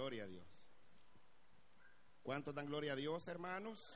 Gloria 0.00 0.24
a 0.24 0.26
Dios. 0.26 0.62
¿Cuántos 2.22 2.54
dan 2.54 2.64
gloria 2.64 2.94
a 2.94 2.96
Dios, 2.96 3.28
hermanos? 3.28 3.92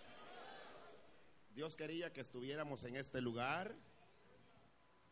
Dios 1.54 1.76
quería 1.76 2.12
que 2.12 2.20
estuviéramos 2.20 2.84
en 2.84 2.96
este 2.96 3.22
lugar. 3.22 3.74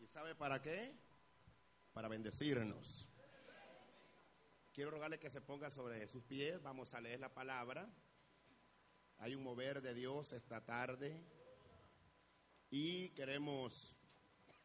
¿Y 0.01 0.07
sabe 0.07 0.35
para 0.35 0.61
qué? 0.61 0.95
Para 1.95 2.09
bendecirnos. 2.09 3.09
Quiero 4.75 4.91
rogarle 4.91 5.19
que 5.19 5.31
se 5.31 5.41
ponga 5.41 5.71
sobre 5.71 6.07
sus 6.09 6.25
pies. 6.25 6.61
Vamos 6.61 6.93
a 6.93 7.01
leer 7.01 7.21
la 7.21 7.33
palabra. 7.33 7.89
Hay 9.17 9.35
un 9.35 9.43
mover 9.43 9.81
de 9.81 9.95
Dios 9.95 10.35
esta 10.35 10.63
tarde. 10.63 11.25
Y 12.69 13.09
queremos 13.15 13.97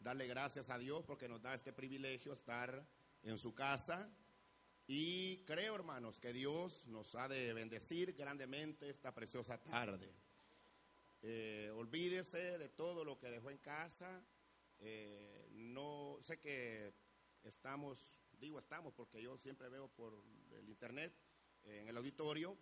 darle 0.01 0.27
gracias 0.27 0.69
a 0.69 0.77
Dios 0.77 1.05
porque 1.05 1.29
nos 1.29 1.41
da 1.41 1.53
este 1.53 1.71
privilegio 1.71 2.33
estar 2.33 2.85
en 3.23 3.37
su 3.37 3.55
casa. 3.55 4.11
Y 4.89 5.39
creo, 5.39 5.75
hermanos, 5.75 6.17
que 6.17 6.31
Dios 6.31 6.87
nos 6.87 7.13
ha 7.15 7.27
de 7.27 7.53
bendecir 7.53 8.13
grandemente 8.13 8.89
esta 8.89 9.13
preciosa 9.13 9.61
tarde. 9.61 10.09
Eh, 11.21 11.69
olvídese 11.75 12.57
de 12.57 12.69
todo 12.69 13.03
lo 13.03 13.19
que 13.19 13.29
dejó 13.29 13.49
en 13.49 13.57
casa. 13.57 14.23
Eh, 14.79 15.49
no 15.51 16.17
sé 16.21 16.39
que 16.39 16.93
estamos, 17.43 17.99
digo 18.39 18.59
estamos 18.59 18.93
porque 18.93 19.21
yo 19.21 19.37
siempre 19.37 19.67
veo 19.67 19.89
por 19.89 20.23
el 20.53 20.69
internet, 20.69 21.13
eh, 21.65 21.79
en 21.81 21.89
el 21.89 21.97
auditorio, 21.97 22.57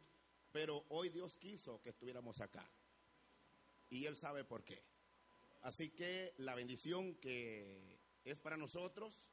pero 0.52 0.84
hoy 0.90 1.10
Dios 1.10 1.38
quiso 1.38 1.80
que 1.84 1.90
estuviéramos 1.90 2.42
acá. 2.42 2.68
Y 3.92 4.08
Él 4.08 4.16
sabe 4.16 4.44
por 4.44 4.64
qué. 4.64 4.82
Así 5.62 5.92
que 5.92 6.34
la 6.38 6.56
bendición 6.56 7.14
que 7.18 8.00
es 8.24 8.40
para 8.40 8.58
nosotros, 8.58 9.28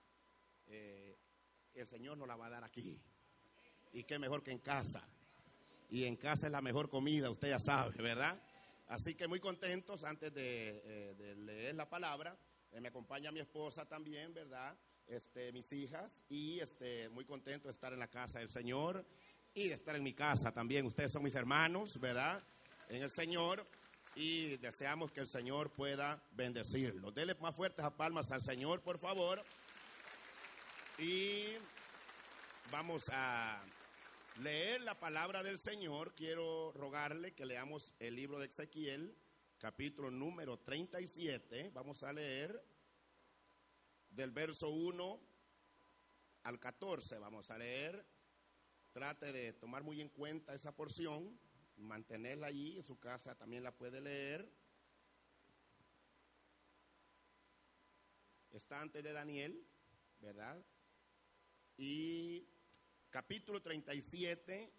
el 1.80 1.86
Señor 1.86 2.16
nos 2.16 2.28
la 2.28 2.36
va 2.36 2.46
a 2.46 2.50
dar 2.50 2.64
aquí. 2.64 2.98
Y 3.92 4.04
qué 4.04 4.18
mejor 4.18 4.42
que 4.42 4.50
en 4.50 4.58
casa. 4.58 5.02
Y 5.90 6.04
en 6.04 6.16
casa 6.16 6.46
es 6.46 6.52
la 6.52 6.62
mejor 6.62 6.88
comida, 6.88 7.30
usted 7.30 7.50
ya 7.50 7.58
sabe, 7.58 8.00
¿verdad? 8.02 8.40
Así 8.88 9.14
que 9.14 9.28
muy 9.28 9.40
contentos 9.40 10.04
antes 10.04 10.32
de, 10.32 10.82
eh, 10.84 11.34
leer 11.36 11.74
la 11.74 11.88
palabra. 11.88 12.36
Eh, 12.72 12.80
me 12.80 12.88
acompaña 12.88 13.30
mi 13.30 13.40
esposa 13.40 13.86
también, 13.86 14.32
¿verdad? 14.32 14.76
Este, 15.06 15.52
mis 15.52 15.70
hijas 15.72 16.24
y 16.28 16.60
este, 16.60 17.08
muy 17.10 17.24
contento 17.24 17.68
de 17.68 17.72
estar 17.72 17.92
en 17.92 17.98
la 17.98 18.08
casa 18.08 18.38
del 18.38 18.48
Señor 18.48 19.04
y 19.54 19.68
de 19.68 19.74
estar 19.74 19.96
en 19.96 20.02
mi 20.02 20.14
casa 20.14 20.52
también. 20.52 20.86
Ustedes 20.86 21.12
son 21.12 21.22
mis 21.22 21.34
hermanos, 21.34 21.98
¿verdad? 21.98 22.42
En 22.88 23.02
el 23.02 23.10
Señor 23.10 23.66
y 24.14 24.56
deseamos 24.58 25.10
que 25.10 25.20
el 25.20 25.26
Señor 25.26 25.70
pueda 25.70 26.22
bendecirlos. 26.32 27.14
Dele 27.14 27.34
más 27.36 27.54
fuertes 27.54 27.84
a 27.84 27.96
palmas 27.96 28.30
al 28.30 28.42
Señor, 28.42 28.82
por 28.82 28.98
favor. 28.98 29.42
Y 31.02 31.56
vamos 32.70 33.10
a 33.12 33.60
leer 34.38 34.82
la 34.82 35.00
palabra 35.00 35.42
del 35.42 35.58
Señor, 35.58 36.14
quiero 36.14 36.70
rogarle 36.76 37.34
que 37.34 37.44
leamos 37.44 37.92
el 37.98 38.14
libro 38.14 38.38
de 38.38 38.46
Ezequiel, 38.46 39.12
capítulo 39.58 40.12
número 40.12 40.60
37. 40.60 41.72
Vamos 41.74 42.04
a 42.04 42.12
leer 42.12 42.64
del 44.10 44.30
verso 44.30 44.68
1 44.68 45.20
al 46.44 46.60
14. 46.60 47.18
Vamos 47.18 47.50
a 47.50 47.58
leer. 47.58 48.06
Trate 48.92 49.32
de 49.32 49.54
tomar 49.54 49.82
muy 49.82 50.00
en 50.00 50.08
cuenta 50.08 50.54
esa 50.54 50.70
porción, 50.70 51.36
mantenerla 51.78 52.46
allí, 52.46 52.76
en 52.76 52.84
su 52.84 53.00
casa 53.00 53.34
también 53.34 53.64
la 53.64 53.72
puede 53.72 54.00
leer. 54.00 54.48
Está 58.52 58.80
antes 58.80 59.02
de 59.02 59.12
Daniel, 59.12 59.66
¿verdad? 60.20 60.64
Y 61.76 62.46
capítulo 63.10 63.62
37. 63.62 64.72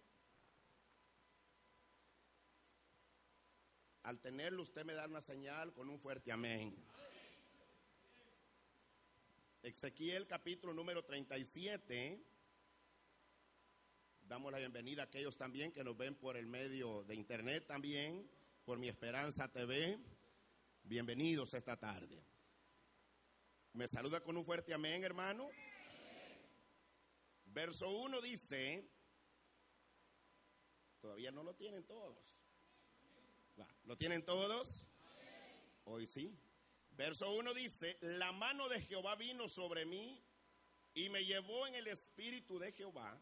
Al 4.03 4.19
tenerlo, 4.19 4.63
usted 4.63 4.85
me 4.85 4.93
da 4.93 5.07
una 5.07 5.21
señal 5.21 5.73
con 5.73 5.89
un 5.89 5.99
fuerte 5.99 6.31
amén. 6.31 6.75
Ezequiel 9.63 10.27
capítulo 10.27 10.73
número 10.73 11.03
37. 11.03 12.21
Damos 14.27 14.51
la 14.51 14.57
bienvenida 14.57 15.03
a 15.03 15.05
aquellos 15.05 15.37
también 15.37 15.71
que 15.71 15.83
nos 15.83 15.97
ven 15.97 16.15
por 16.15 16.37
el 16.37 16.47
medio 16.47 17.03
de 17.05 17.15
internet 17.15 17.65
también, 17.65 18.29
por 18.65 18.77
mi 18.77 18.89
Esperanza 18.89 19.47
TV. 19.47 19.97
Bienvenidos 20.83 21.53
esta 21.53 21.77
tarde. 21.77 22.23
Me 23.73 23.87
saluda 23.87 24.21
con 24.21 24.37
un 24.37 24.45
fuerte 24.45 24.73
amén, 24.73 25.03
hermano. 25.03 25.49
Verso 27.53 27.87
1 27.87 28.19
dice, 28.21 28.83
todavía 30.99 31.31
no 31.31 31.43
lo 31.43 31.53
tienen 31.53 31.85
todos. 31.85 32.35
¿Lo 33.83 33.95
tienen 33.95 34.25
todos? 34.25 34.87
Hoy 35.83 36.07
sí. 36.07 36.35
Verso 36.89 37.31
1 37.31 37.53
dice, 37.53 37.99
la 38.01 38.31
mano 38.31 38.69
de 38.69 38.81
Jehová 38.81 39.15
vino 39.15 39.47
sobre 39.47 39.85
mí 39.85 40.19
y 40.95 41.09
me 41.09 41.25
llevó 41.25 41.67
en 41.67 41.75
el 41.75 41.87
espíritu 41.87 42.57
de 42.57 42.71
Jehová 42.71 43.21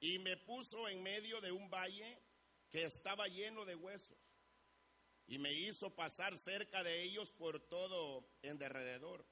y 0.00 0.18
me 0.18 0.36
puso 0.36 0.88
en 0.88 1.04
medio 1.04 1.40
de 1.40 1.52
un 1.52 1.70
valle 1.70 2.20
que 2.68 2.82
estaba 2.82 3.28
lleno 3.28 3.64
de 3.64 3.76
huesos 3.76 4.18
y 5.28 5.38
me 5.38 5.52
hizo 5.52 5.94
pasar 5.94 6.36
cerca 6.36 6.82
de 6.82 7.04
ellos 7.04 7.30
por 7.30 7.60
todo 7.60 8.28
en 8.42 8.58
derredor. 8.58 9.24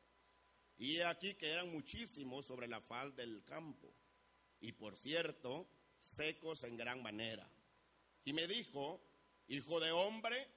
Y 0.77 1.01
aquí 1.01 1.35
que 1.35 1.51
eran 1.51 1.73
muchísimos 1.73 2.47
sobre 2.47 2.69
la 2.69 2.81
faz 2.81 3.15
del 3.17 3.45
campo 3.45 3.93
y 4.65 4.73
por 4.73 4.97
cierto, 4.97 5.69
secos 5.99 6.65
en 6.65 6.79
gran 6.79 7.03
manera. 7.03 7.47
Y 8.25 8.33
me 8.33 8.47
dijo, 8.47 8.99
hijo 9.47 9.79
de 9.79 9.93
hombre, 9.93 10.49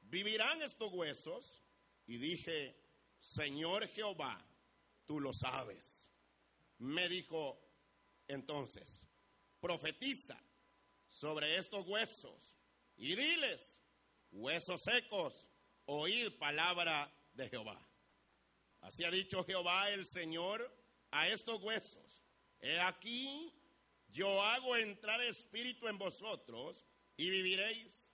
¿vivirán 0.00 0.60
estos 0.62 0.92
huesos? 0.92 1.62
Y 2.08 2.16
dije, 2.16 2.76
Señor 3.20 3.86
Jehová, 3.86 4.44
tú 5.06 5.20
lo 5.20 5.32
sabes. 5.32 6.10
Me 6.78 7.08
dijo, 7.08 7.60
entonces, 8.26 9.06
profetiza 9.60 10.36
sobre 11.06 11.56
estos 11.56 11.86
huesos 11.86 12.56
y 12.96 13.14
diles, 13.14 13.78
huesos 14.32 14.82
secos, 14.82 15.46
oíd 15.84 16.36
palabra 16.36 17.14
de 17.34 17.48
Jehová. 17.48 17.80
Así 18.80 19.04
ha 19.04 19.10
dicho 19.12 19.44
Jehová 19.44 19.90
el 19.90 20.04
Señor 20.04 20.68
a 21.12 21.28
estos 21.28 21.62
huesos 21.62 22.19
He 22.60 22.78
aquí, 22.78 23.52
yo 24.08 24.42
hago 24.42 24.76
entrar 24.76 25.20
espíritu 25.22 25.88
en 25.88 25.98
vosotros 25.98 26.86
y 27.16 27.30
viviréis, 27.30 28.04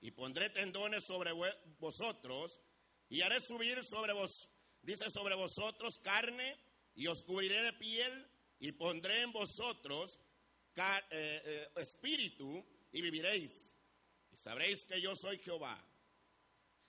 y 0.00 0.10
pondré 0.10 0.50
tendones 0.50 1.04
sobre 1.04 1.30
vosotros, 1.78 2.60
y 3.08 3.20
haré 3.20 3.40
subir 3.40 3.84
sobre 3.84 4.12
vos, 4.12 4.48
dice 4.82 5.08
sobre 5.10 5.36
vosotros 5.36 5.98
carne, 6.00 6.56
y 6.94 7.06
os 7.06 7.22
cubriré 7.22 7.62
de 7.62 7.72
piel, 7.74 8.28
y 8.58 8.72
pondré 8.72 9.22
en 9.22 9.32
vosotros 9.32 10.18
eh, 10.76 11.02
eh, 11.10 11.68
espíritu, 11.76 12.64
y 12.90 13.00
viviréis. 13.00 13.72
Y 14.32 14.36
sabréis 14.36 14.84
que 14.84 15.00
yo 15.00 15.14
soy 15.14 15.38
Jehová. 15.38 15.78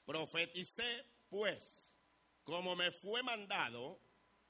Profeticé, 0.05 1.05
pues, 1.29 1.95
como 2.43 2.75
me 2.75 2.91
fue 2.91 3.21
mandado, 3.21 3.99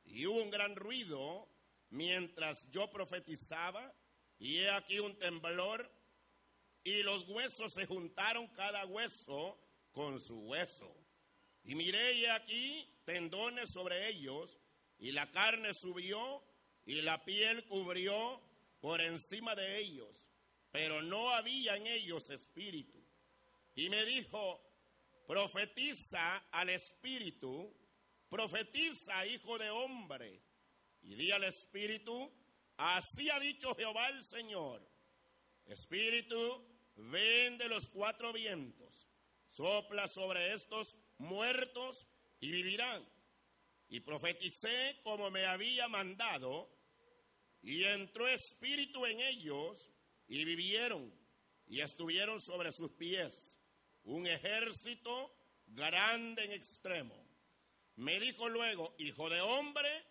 y 0.05 0.25
un 0.25 0.49
gran 0.49 0.75
ruido 0.75 1.52
mientras 1.93 2.67
yo 2.71 2.89
profetizaba, 2.89 3.93
y 4.39 4.57
he 4.57 4.69
aquí 4.71 4.99
un 4.99 5.15
temblor, 5.19 5.89
y 6.83 7.03
los 7.03 7.29
huesos 7.29 7.71
se 7.71 7.85
juntaron 7.85 8.47
cada 8.47 8.83
hueso 8.85 9.57
con 9.91 10.19
su 10.19 10.39
hueso. 10.39 10.91
Y 11.63 11.75
miré 11.75 12.15
y 12.15 12.25
aquí 12.25 12.89
tendones 13.05 13.69
sobre 13.69 14.09
ellos, 14.09 14.59
y 14.97 15.11
la 15.11 15.29
carne 15.29 15.73
subió, 15.75 16.43
y 16.83 16.95
la 17.01 17.23
piel 17.23 17.63
cubrió 17.65 18.41
por 18.81 18.99
encima 18.99 19.53
de 19.55 19.77
ellos, 19.77 20.27
pero 20.71 21.03
no 21.03 21.29
había 21.29 21.77
en 21.77 21.85
ellos 21.85 22.27
espíritu. 22.31 22.99
Y 23.75 23.89
me 23.89 24.03
dijo, 24.03 24.59
profetiza 25.27 26.37
al 26.49 26.69
espíritu, 26.69 27.71
profetiza, 28.29 29.27
hijo 29.27 29.59
de 29.59 29.69
hombre 29.69 30.41
y 31.03 31.15
di 31.15 31.31
al 31.31 31.43
Espíritu, 31.43 32.31
así 32.77 33.29
ha 33.29 33.39
dicho 33.39 33.75
Jehová 33.75 34.09
el 34.09 34.23
Señor, 34.23 34.81
Espíritu, 35.65 36.65
ven 36.95 37.57
de 37.57 37.67
los 37.67 37.87
cuatro 37.89 38.33
vientos, 38.33 39.09
sopla 39.47 40.07
sobre 40.07 40.53
estos 40.53 40.95
muertos 41.17 42.07
y 42.39 42.51
vivirán. 42.51 43.07
Y 43.89 43.99
profeticé 43.99 44.99
como 45.03 45.29
me 45.29 45.45
había 45.45 45.87
mandado, 45.87 46.69
y 47.61 47.83
entró 47.83 48.27
espíritu 48.27 49.05
en 49.05 49.21
ellos, 49.21 49.93
y 50.27 50.43
vivieron, 50.43 51.13
y 51.67 51.81
estuvieron 51.81 52.41
sobre 52.41 52.71
sus 52.71 52.91
pies, 52.91 53.59
un 54.03 54.27
ejército 54.27 55.33
grande 55.67 56.43
en 56.45 56.53
extremo. 56.53 57.15
Me 57.95 58.19
dijo 58.19 58.49
luego, 58.49 58.95
hijo 58.97 59.29
de 59.29 59.41
hombre, 59.41 60.03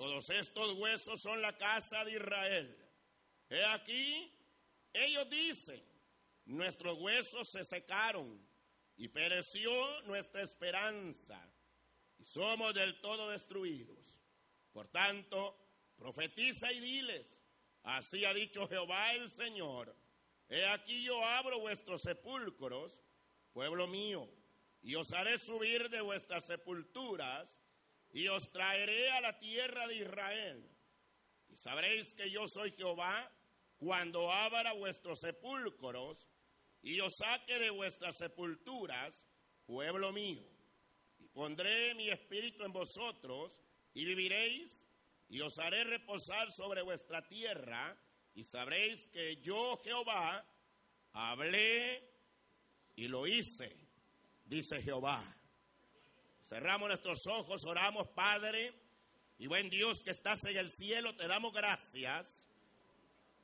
todos 0.00 0.30
estos 0.30 0.72
huesos 0.78 1.20
son 1.20 1.42
la 1.42 1.58
casa 1.58 2.02
de 2.06 2.12
Israel. 2.12 2.74
He 3.50 3.62
aquí, 3.66 4.32
ellos 4.94 5.28
dicen, 5.28 5.84
nuestros 6.46 6.98
huesos 6.98 7.46
se 7.50 7.66
secaron 7.66 8.40
y 8.96 9.08
pereció 9.08 10.00
nuestra 10.04 10.40
esperanza 10.40 11.38
y 12.16 12.24
somos 12.24 12.72
del 12.72 12.98
todo 13.02 13.28
destruidos. 13.28 14.18
Por 14.72 14.88
tanto, 14.88 15.54
profetiza 15.98 16.72
y 16.72 16.80
diles, 16.80 17.44
así 17.82 18.24
ha 18.24 18.32
dicho 18.32 18.66
Jehová 18.68 19.12
el 19.12 19.30
Señor, 19.30 19.94
he 20.48 20.64
aquí 20.64 21.04
yo 21.04 21.22
abro 21.22 21.60
vuestros 21.60 22.00
sepulcros, 22.00 22.98
pueblo 23.52 23.86
mío, 23.86 24.26
y 24.80 24.94
os 24.94 25.12
haré 25.12 25.38
subir 25.38 25.90
de 25.90 26.00
vuestras 26.00 26.46
sepulturas 26.46 27.59
y 28.12 28.28
os 28.28 28.50
traeré 28.50 29.10
a 29.10 29.20
la 29.20 29.38
tierra 29.38 29.86
de 29.86 29.96
Israel. 29.96 30.68
Y 31.48 31.56
sabréis 31.56 32.14
que 32.14 32.30
yo 32.30 32.46
soy 32.46 32.72
Jehová 32.72 33.30
cuando 33.76 34.30
abra 34.30 34.72
vuestros 34.72 35.20
sepulcros 35.20 36.28
y 36.82 37.00
os 37.00 37.14
saque 37.16 37.58
de 37.58 37.70
vuestras 37.70 38.16
sepulturas, 38.16 39.26
pueblo 39.66 40.12
mío. 40.12 40.44
Y 41.18 41.28
pondré 41.28 41.94
mi 41.94 42.08
espíritu 42.08 42.64
en 42.64 42.72
vosotros 42.72 43.60
y 43.94 44.04
viviréis 44.04 44.84
y 45.28 45.40
os 45.40 45.58
haré 45.58 45.84
reposar 45.84 46.50
sobre 46.50 46.82
vuestra 46.82 47.26
tierra 47.26 47.96
y 48.34 48.44
sabréis 48.44 49.06
que 49.08 49.36
yo 49.36 49.76
Jehová 49.84 50.44
hablé 51.12 52.02
y 52.96 53.08
lo 53.08 53.26
hice, 53.26 53.76
dice 54.44 54.82
Jehová. 54.82 55.39
Cerramos 56.50 56.88
nuestros 56.88 57.24
ojos, 57.28 57.64
oramos, 57.64 58.08
Padre, 58.08 58.74
y 59.38 59.46
buen 59.46 59.70
Dios 59.70 60.02
que 60.02 60.10
estás 60.10 60.44
en 60.46 60.56
el 60.56 60.68
cielo, 60.68 61.14
te 61.14 61.28
damos 61.28 61.52
gracias 61.52 62.26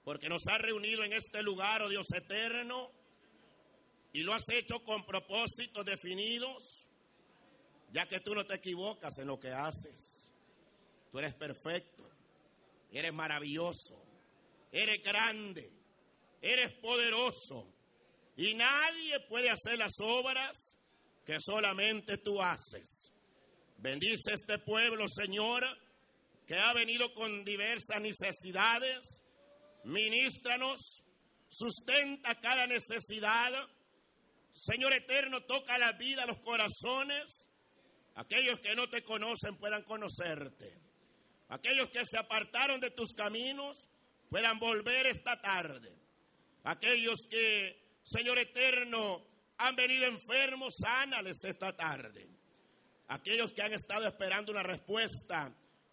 porque 0.03 0.29
nos 0.29 0.43
has 0.49 0.59
reunido 0.59 1.05
en 1.05 1.13
este 1.13 1.41
lugar, 1.41 1.83
oh 1.83 1.89
Dios 1.89 2.09
eterno, 2.13 2.91
y 4.13 4.25
lo 4.25 4.35
has 4.35 4.49
hecho 4.49 4.83
con 4.83 5.07
propósitos 5.07 5.87
definidos, 5.87 6.89
ya 7.93 8.09
que 8.09 8.19
tú 8.19 8.35
no 8.35 8.45
te 8.45 8.55
equivocas 8.55 9.17
en 9.19 9.29
lo 9.29 9.39
que 9.39 9.53
haces. 9.53 10.35
Tú 11.13 11.21
eres 11.21 11.35
perfecto, 11.35 12.11
eres 12.91 13.15
maravilloso, 13.15 14.03
eres 14.73 15.01
grande, 15.05 15.71
eres 16.43 16.73
poderoso, 16.81 17.73
y 18.37 18.55
nadie 18.55 19.21
puede 19.29 19.49
hacer 19.49 19.79
las 19.79 19.95
obras 20.01 20.66
que 21.27 21.41
solamente 21.41 22.19
tú 22.19 22.41
haces. 22.41 23.13
Bendice 23.79 24.33
este 24.33 24.61
pueblo, 24.61 25.07
Señor, 25.09 25.65
que 26.47 26.55
ha 26.55 26.73
venido 26.73 27.13
con 27.13 27.45
diversas 27.45 28.01
necesidades. 28.01 29.23
Ministranos, 29.85 31.03
sustenta 31.49 32.37
cada 32.37 32.67
necesidad. 32.69 33.51
Señor 34.53 34.93
eterno, 34.95 35.43
toca 35.43 35.77
la 35.79 35.93
vida, 35.93 36.25
los 36.27 36.39
corazones. 36.39 37.49
Aquellos 38.15 38.61
que 38.61 38.77
no 38.77 38.89
te 38.89 39.03
conocen 39.03 39.59
puedan 39.59 39.83
conocerte. 39.83 40.79
Aquellos 41.49 41.91
que 41.91 42.05
se 42.05 42.19
apartaron 42.19 42.81
de 42.81 42.93
tus 42.93 43.15
caminos 43.15 43.91
puedan 44.31 44.59
volver 44.61 45.09
esta 45.09 45.41
tarde. 45.41 45.93
Aquellos 46.63 47.19
que, 47.29 47.99
Señor 48.05 48.39
eterno, 48.39 49.36
han 49.59 49.75
venido 49.75 50.07
enfermos, 50.07 50.75
sánales 50.79 51.43
esta 51.45 51.75
tarde. 51.75 52.29
Aquellos 53.09 53.53
que 53.53 53.63
han 53.63 53.73
estado 53.73 54.07
esperando 54.07 54.53
una 54.53 54.63
respuesta, 54.63 55.53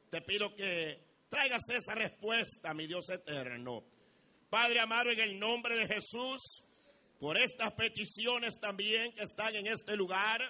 te 0.09 0.21
pido 0.21 0.53
que 0.55 0.99
traigas 1.29 1.61
esa 1.69 1.93
respuesta, 1.93 2.73
mi 2.73 2.87
Dios 2.87 3.09
eterno. 3.09 3.83
Padre 4.49 4.79
amado, 4.79 5.11
en 5.11 5.19
el 5.19 5.39
nombre 5.39 5.75
de 5.75 5.87
Jesús, 5.87 6.63
por 7.19 7.37
estas 7.37 7.73
peticiones 7.73 8.59
también 8.59 9.13
que 9.13 9.23
están 9.23 9.55
en 9.55 9.67
este 9.67 9.95
lugar. 9.95 10.41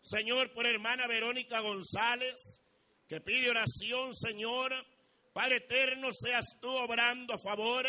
Señor, 0.00 0.52
por 0.52 0.66
hermana 0.66 1.06
Verónica 1.06 1.60
González, 1.60 2.60
que 3.08 3.20
pide 3.20 3.50
oración, 3.50 4.14
Señor. 4.14 4.72
Padre 5.32 5.56
eterno, 5.56 6.08
seas 6.12 6.44
tú 6.60 6.68
obrando 6.68 7.34
a 7.34 7.38
favor 7.38 7.86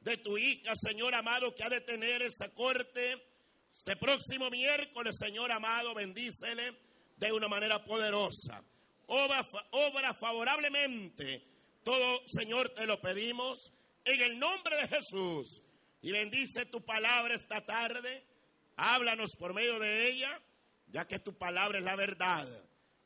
de 0.00 0.16
tu 0.18 0.38
hija, 0.38 0.72
Señor 0.76 1.14
amado, 1.14 1.54
que 1.54 1.64
ha 1.64 1.68
de 1.68 1.80
tener 1.80 2.22
esa 2.22 2.48
corte 2.50 3.16
este 3.72 3.96
próximo 3.96 4.50
miércoles, 4.50 5.16
Señor 5.18 5.52
amado, 5.52 5.94
bendícele 5.94 6.76
de 7.16 7.32
una 7.32 7.48
manera 7.48 7.84
poderosa. 7.84 8.62
Obra, 9.06 9.42
obra 9.70 10.14
favorablemente. 10.14 11.44
Todo, 11.84 12.20
Señor, 12.26 12.70
te 12.70 12.86
lo 12.86 13.00
pedimos 13.00 13.72
en 14.04 14.20
el 14.20 14.38
nombre 14.38 14.76
de 14.76 14.88
Jesús. 14.88 15.62
Y 16.02 16.12
bendice 16.12 16.66
tu 16.66 16.84
palabra 16.84 17.34
esta 17.34 17.64
tarde. 17.64 18.24
Háblanos 18.76 19.34
por 19.38 19.54
medio 19.54 19.78
de 19.78 20.10
ella, 20.10 20.40
ya 20.88 21.06
que 21.06 21.18
tu 21.18 21.36
palabra 21.36 21.78
es 21.78 21.84
la 21.84 21.96
verdad. 21.96 22.46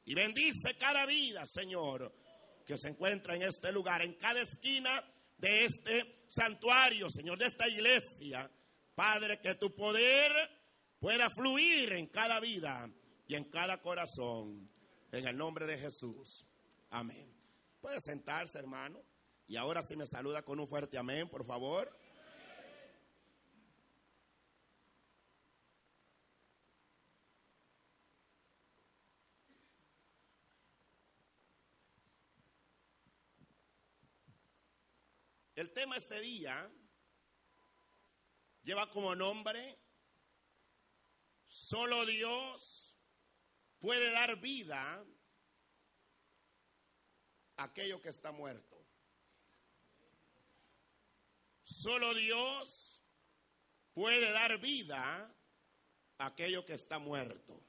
Y 0.05 0.15
bendice 0.15 0.77
cada 0.79 1.07
vida, 1.07 1.47
Señor, 1.47 2.13
que 2.67 2.77
se 2.77 2.89
encuentra 2.89 3.37
en 3.37 3.43
este 3.43 3.71
lugar, 3.71 4.03
en 4.03 4.15
cada 4.15 4.43
esquina 4.43 5.05
de 5.39 5.65
este 5.65 6.25
santuario, 6.29 7.09
Señor, 7.09 7.39
de 7.39 7.47
esta 7.47 7.69
iglesia. 7.69 8.51
Padre, 9.01 9.41
que 9.41 9.55
tu 9.55 9.75
poder 9.75 10.31
pueda 10.99 11.31
fluir 11.31 11.95
en 11.95 12.09
cada 12.09 12.39
vida 12.39 12.87
y 13.27 13.35
en 13.35 13.45
cada 13.45 13.81
corazón. 13.81 14.71
En 15.11 15.27
el 15.27 15.39
nombre 15.39 15.65
de 15.65 15.79
Jesús. 15.79 16.47
Amén. 16.91 17.35
Puede 17.81 17.99
sentarse, 18.03 18.59
hermano. 18.59 19.03
Y 19.49 19.57
ahora 19.57 19.81
sí 19.81 19.97
me 19.97 20.07
saluda 20.07 20.43
con 20.43 20.61
un 20.61 20.69
fuerte 20.69 20.99
amén, 20.99 21.31
por 21.31 21.47
favor. 21.47 21.91
El 35.55 35.73
tema 35.73 35.97
este 35.97 36.21
día 36.21 36.71
lleva 38.63 38.91
como 38.91 39.15
nombre 39.15 39.79
Solo 41.51 42.07
Dios 42.07 42.97
puede 43.81 44.13
dar 44.13 44.41
vida 44.41 45.05
a 47.57 47.65
aquello 47.65 48.01
que 48.01 48.11
está 48.11 48.31
muerto. 48.31 48.87
Solo 51.65 52.15
Dios 52.15 53.03
puede 53.93 54.31
dar 54.31 54.61
vida 54.61 55.35
a 56.19 56.27
aquello 56.27 56.65
que 56.65 56.75
está 56.75 57.01
muerto. 57.01 57.61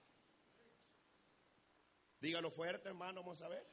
Dígalo 2.20 2.52
fuerte, 2.52 2.90
hermano, 2.90 3.22
vamos 3.22 3.42
a 3.42 3.48
ver. 3.48 3.66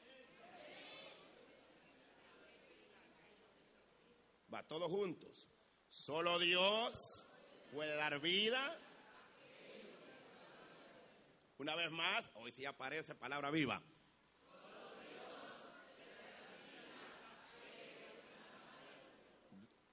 Va, 4.53 4.67
todos 4.67 4.91
juntos. 4.91 5.47
Solo 5.89 6.39
Dios 6.39 7.25
puede 7.73 7.97
dar 7.97 8.21
vida 8.21 8.79
una 11.59 11.75
vez 11.75 11.91
más, 11.91 12.25
hoy 12.35 12.53
sí 12.53 12.65
aparece 12.65 13.17
palabra 13.17 13.51
viva. 13.51 13.83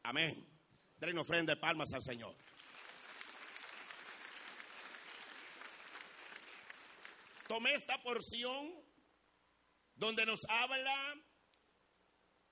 Amén. 0.03 0.47
Den 0.97 1.17
ofrenda 1.17 1.55
de 1.55 1.59
palmas 1.59 1.91
al 1.91 2.03
Señor. 2.03 2.35
Tomé 7.47 7.73
esta 7.73 7.99
porción 8.03 8.71
donde 9.95 10.23
nos 10.27 10.45
habla 10.47 11.15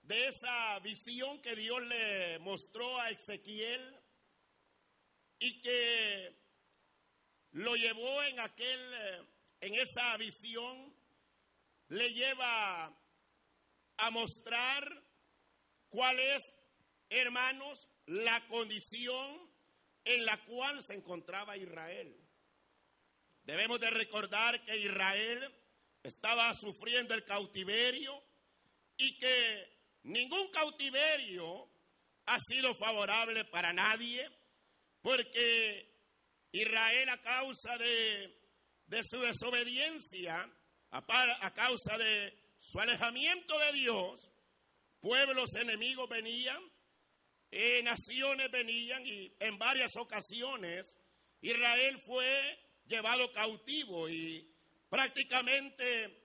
de 0.04 0.28
esa 0.28 0.80
visión 0.80 1.42
que 1.42 1.56
Dios 1.56 1.82
le 1.84 2.40
mostró 2.40 3.00
a 3.00 3.10
Ezequiel 3.10 4.00
y 5.40 5.62
que 5.62 6.36
lo 7.52 7.76
llevó 7.76 8.24
en 8.24 8.40
aquel, 8.40 8.94
eh, 8.94 9.22
en 9.62 9.76
esa 9.76 10.18
visión, 10.18 10.94
le 11.88 12.14
lleva 12.14 12.94
a 13.98 14.10
mostrar 14.12 15.04
cuál 15.90 16.20
es, 16.20 16.42
hermanos, 17.10 17.88
la 18.06 18.46
condición 18.48 19.50
en 20.04 20.26
la 20.26 20.44
cual 20.46 20.84
se 20.84 20.96
encontraba 20.96 21.56
Israel. 21.56 22.20
Debemos 23.44 23.80
de 23.80 23.90
recordar 23.90 24.64
que 24.64 24.78
Israel 24.78 25.54
estaba 26.02 26.54
sufriendo 26.54 27.14
el 27.14 27.24
cautiverio 27.24 28.22
y 28.98 29.18
que 29.18 29.74
ningún 30.04 30.50
cautiverio 30.52 31.70
ha 32.26 32.40
sido 32.40 32.74
favorable 32.76 33.46
para 33.46 33.74
nadie, 33.74 34.26
porque 35.02 35.90
Israel 36.52 37.10
a 37.10 37.22
causa 37.22 37.78
de, 37.78 38.40
su 39.04 39.20
desobediencia, 39.20 40.50
a, 40.92 41.46
a 41.46 41.54
causa 41.54 41.98
de 41.98 42.34
su 42.60 42.80
alejamiento 42.80 43.58
de 43.60 43.72
Dios, 43.74 44.32
pueblos 45.02 45.54
enemigos 45.56 46.08
venían 46.10 46.62
eh, 47.56 47.84
naciones 47.84 48.50
venían 48.50 49.06
y 49.06 49.32
en 49.40 49.60
varias 49.60 49.96
ocasiones 49.96 50.88
Israel 51.40 52.02
fue 52.04 52.58
llevado 52.88 53.32
cautivo 53.32 54.10
y 54.10 54.52
prácticamente 54.90 56.20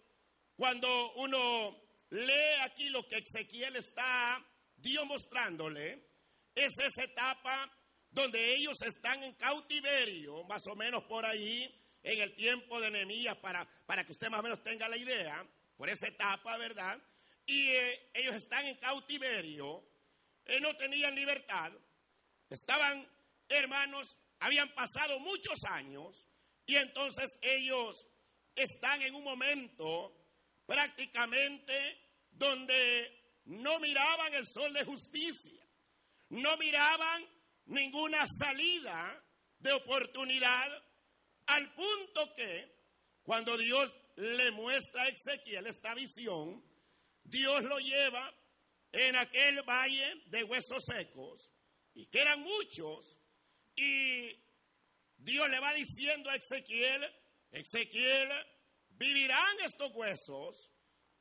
cuando 0.57 1.13
uno 1.17 1.88
lee 2.11 2.61
aquí 2.62 2.88
lo 2.88 3.07
que 3.07 3.19
Ezequiel 3.19 3.77
está 3.77 4.45
Dios 4.77 5.05
mostrándole, 5.07 6.05
es 6.55 6.73
esa 6.79 7.05
etapa 7.05 7.71
donde 8.11 8.55
ellos 8.55 8.77
están 8.83 9.23
en 9.23 9.35
cautiverio, 9.35 10.45
más 10.45 10.67
o 10.67 10.75
menos 10.75 11.05
por 11.05 11.25
ahí, 11.27 11.75
en 12.03 12.21
el 12.21 12.35
tiempo 12.35 12.81
de 12.81 12.91
Nehemías, 12.91 13.37
para, 13.38 13.69
para 13.87 14.05
que 14.05 14.12
usted 14.12 14.29
más 14.31 14.41
o 14.41 14.43
menos 14.43 14.62
tenga 14.62 14.88
la 14.88 14.97
idea, 14.97 15.47
por 15.77 15.88
esa 15.88 16.09
etapa, 16.09 16.57
¿verdad? 16.57 16.99
Y 17.47 17.69
eh, 17.69 18.11
ellos 18.15 18.35
están 18.37 18.67
en 18.67 18.77
cautiverio, 18.77 19.85
eh, 20.45 20.61
no 20.61 20.77
tenían 20.77 21.15
libertad, 21.15 21.73
estaban 22.49 23.07
hermanos, 23.49 24.17
habían 24.41 24.73
pasado 24.75 25.19
muchos 25.21 25.59
años, 25.71 26.27
y 26.67 26.77
entonces 26.77 27.38
ellos 27.41 28.07
están 28.55 29.03
en 29.03 29.15
un 29.15 29.25
momento 29.25 30.18
prácticamente 30.69 31.99
donde 32.31 33.41
no 33.47 33.81
miraban 33.81 34.35
el 34.35 34.45
sol 34.45 34.71
de 34.75 34.85
justicia, 34.85 35.67
no 36.29 36.59
miraban 36.59 37.27
ninguna 37.65 38.27
salida 38.29 39.25
de 39.59 39.73
oportunidad, 39.73 40.85
al 41.47 41.73
punto 41.73 42.35
que 42.35 42.71
cuando 43.23 43.57
Dios 43.57 43.91
le 44.17 44.51
muestra 44.51 45.05
a 45.05 45.09
Ezequiel 45.09 45.67
esta 45.67 45.95
visión, 45.95 46.63
Dios 47.25 47.65
lo 47.65 47.79
lleva 47.79 48.31
en 48.93 49.17
aquel 49.17 49.63
valle 49.63 50.23
de 50.27 50.45
huesos 50.45 50.85
secos, 50.85 51.51
y 51.95 52.05
que 52.09 52.21
eran 52.21 52.43
muchos, 52.43 53.19
y 53.75 54.37
Dios 55.17 55.49
le 55.49 55.61
va 55.61 55.73
diciendo 55.73 56.29
a 56.29 56.37
Ezequiel, 56.37 57.11
Ezequiel, 57.53 58.29
vivirán 58.99 59.61
estos 59.64 59.93
huesos, 59.95 60.73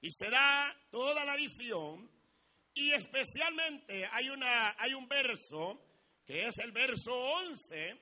y 0.02 0.12
se 0.12 0.30
da 0.30 0.76
toda 0.90 1.24
la 1.26 1.36
visión, 1.36 2.10
y 2.74 2.92
especialmente 2.92 4.06
hay, 4.12 4.30
una, 4.30 4.76
hay 4.78 4.94
un 4.94 5.08
verso, 5.08 5.82
que 6.26 6.44
es 6.44 6.60
el 6.60 6.72
verso 6.72 7.14
11, 7.14 8.00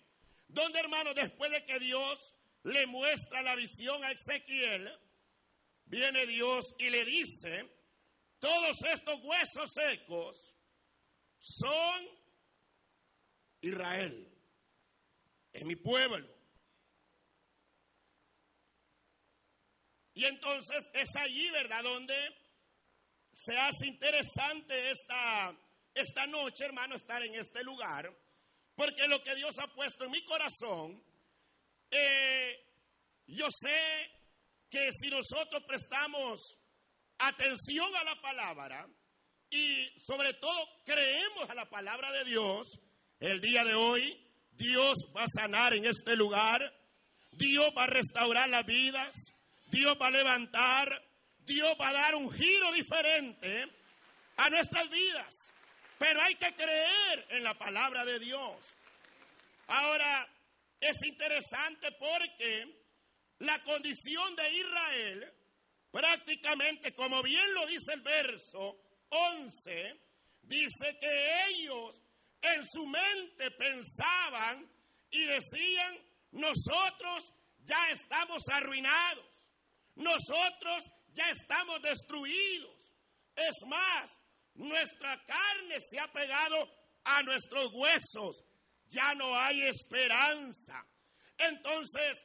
donde 0.48 0.80
hermano, 0.80 1.14
después 1.14 1.52
de 1.52 1.64
que 1.66 1.80
Dios 1.80 2.36
le 2.64 2.86
muestra 2.88 3.42
la 3.42 3.56
visión 3.56 4.04
a 4.04 4.12
Ezequiel, 4.12 4.92
viene 5.86 6.26
Dios 6.26 6.74
y 6.78 6.90
le 6.90 7.06
dice, 7.06 7.70
todos 8.40 8.78
estos 8.84 9.24
huesos 9.24 9.72
secos 9.72 10.56
son 11.40 12.06
Israel, 13.62 14.28
es 15.54 15.64
mi 15.64 15.76
pueblo. 15.76 16.35
Y 20.16 20.26
entonces 20.26 20.90
es 20.94 21.10
allí, 21.18 21.50
¿verdad?, 21.52 21.84
donde 21.84 22.16
se 23.34 23.56
hace 23.58 23.88
interesante 23.88 24.92
esta, 24.92 25.54
esta 25.94 26.26
noche, 26.26 26.66
hermano, 26.66 26.96
estar 26.96 27.22
en 27.22 27.36
este 27.36 27.64
lugar, 27.64 28.10
porque 28.76 29.08
lo 29.08 29.22
que 29.22 29.36
Dios 29.36 29.54
ha 29.60 29.68
puesto 29.68 30.06
en 30.06 30.12
mi 30.12 30.24
corazón, 30.24 31.04
eh, 31.92 32.66
yo 33.28 33.48
sé 33.50 34.10
que 34.70 34.90
si 34.92 35.10
nosotros 35.10 35.64
prestamos 35.68 36.60
atención 37.18 37.94
a 37.96 38.04
la 38.06 38.22
palabra 38.22 38.88
y 39.50 40.00
sobre 40.00 40.34
todo 40.36 40.82
creemos 40.86 41.50
a 41.50 41.56
la 41.56 41.70
palabra 41.70 42.12
de 42.14 42.24
Dios, 42.24 42.80
el 43.20 43.42
día 43.42 43.66
de 43.66 43.76
hoy 43.76 44.18
Dios 44.52 44.98
va 45.16 45.24
a 45.24 45.42
sanar 45.42 45.76
en 45.76 45.86
este 45.86 46.16
lugar, 46.16 46.62
Dios 47.32 47.66
va 47.78 47.84
a 47.84 47.88
restaurar 47.88 48.48
las 48.48 48.66
vidas, 48.66 49.14
Dios 49.76 49.98
va 50.02 50.08
a 50.08 50.12
levantar, 50.12 51.02
Dios 51.40 51.76
va 51.80 51.90
a 51.90 51.94
dar 51.94 52.16
un 52.16 52.32
giro 52.32 52.72
diferente 52.72 53.66
a 54.38 54.50
nuestras 54.50 54.90
vidas. 54.90 55.54
Pero 56.00 56.22
hay 56.22 56.36
que 56.36 56.56
creer 56.56 57.26
en 57.32 57.44
la 57.44 57.56
palabra 57.56 58.06
de 58.06 58.18
Dios. 58.20 58.56
Ahora, 59.68 60.26
es 60.80 60.96
interesante 61.04 61.92
porque 62.00 62.74
la 63.40 63.62
condición 63.64 64.34
de 64.38 64.54
Israel, 64.54 65.34
prácticamente, 65.92 66.94
como 66.94 67.22
bien 67.22 67.54
lo 67.54 67.68
dice 67.68 67.94
el 67.96 68.02
verso 68.02 68.78
11, 69.10 70.00
dice 70.44 70.98
que 71.02 71.44
ellos 71.50 72.02
en 72.42 72.66
su 72.66 72.86
mente 72.88 73.52
pensaban 73.52 74.70
y 75.12 75.26
decían, 75.26 76.00
nosotros 76.32 77.34
ya 77.66 77.90
estamos 77.92 78.42
arruinados. 78.50 79.35
Nosotros 79.96 80.84
ya 81.14 81.26
estamos 81.32 81.82
destruidos. 81.82 82.76
Es 83.36 83.56
más, 83.68 84.12
nuestra 84.56 85.18
carne 85.26 85.80
se 85.90 86.00
ha 86.00 86.08
pegado 86.12 86.70
a 87.04 87.22
nuestros 87.24 87.72
huesos. 87.74 88.44
Ya 88.88 89.14
no 89.16 89.38
hay 89.38 89.62
esperanza. 89.64 90.86
Entonces, 91.38 92.20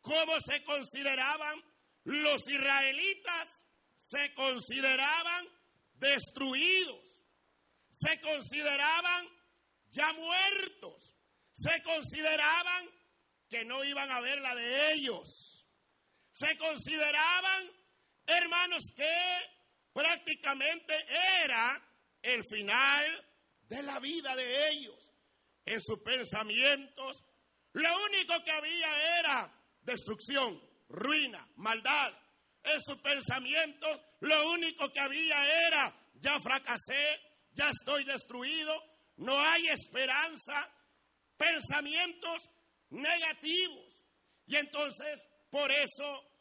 ¿cómo 0.00 0.38
se 0.40 0.62
consideraban 0.64 1.62
los 2.04 2.46
israelitas? 2.48 3.48
Se 3.98 4.34
consideraban 4.34 5.46
destruidos. 5.94 7.00
Se 7.90 8.20
consideraban 8.20 9.26
ya 9.90 10.12
muertos. 10.12 11.14
Se 11.52 11.82
consideraban 11.82 12.88
que 13.48 13.64
no 13.64 13.84
iban 13.84 14.10
a 14.10 14.20
ver 14.20 14.40
la 14.40 14.54
de 14.54 14.92
ellos 14.94 15.61
se 16.42 16.56
consideraban 16.56 17.70
hermanos 18.26 18.82
que 18.96 19.14
prácticamente 19.92 20.94
era 21.44 21.80
el 22.20 22.42
final 22.44 23.04
de 23.68 23.82
la 23.82 24.00
vida 24.00 24.34
de 24.34 24.68
ellos. 24.70 25.08
En 25.64 25.80
sus 25.80 26.00
pensamientos, 26.00 27.22
lo 27.72 27.88
único 28.06 28.42
que 28.44 28.50
había 28.50 29.20
era 29.20 29.52
destrucción, 29.82 30.60
ruina, 30.88 31.46
maldad. 31.56 32.12
En 32.64 32.80
sus 32.82 33.00
pensamientos, 33.00 34.00
lo 34.20 34.50
único 34.50 34.88
que 34.92 35.00
había 35.00 35.44
era, 35.68 35.94
ya 36.14 36.40
fracasé, 36.40 37.20
ya 37.52 37.70
estoy 37.70 38.04
destruido, 38.04 38.74
no 39.18 39.38
hay 39.38 39.68
esperanza, 39.68 40.68
pensamientos 41.36 42.48
negativos. 42.90 43.86
Y 44.46 44.56
entonces 44.56 45.20
por 45.52 45.70
eso 45.70 46.31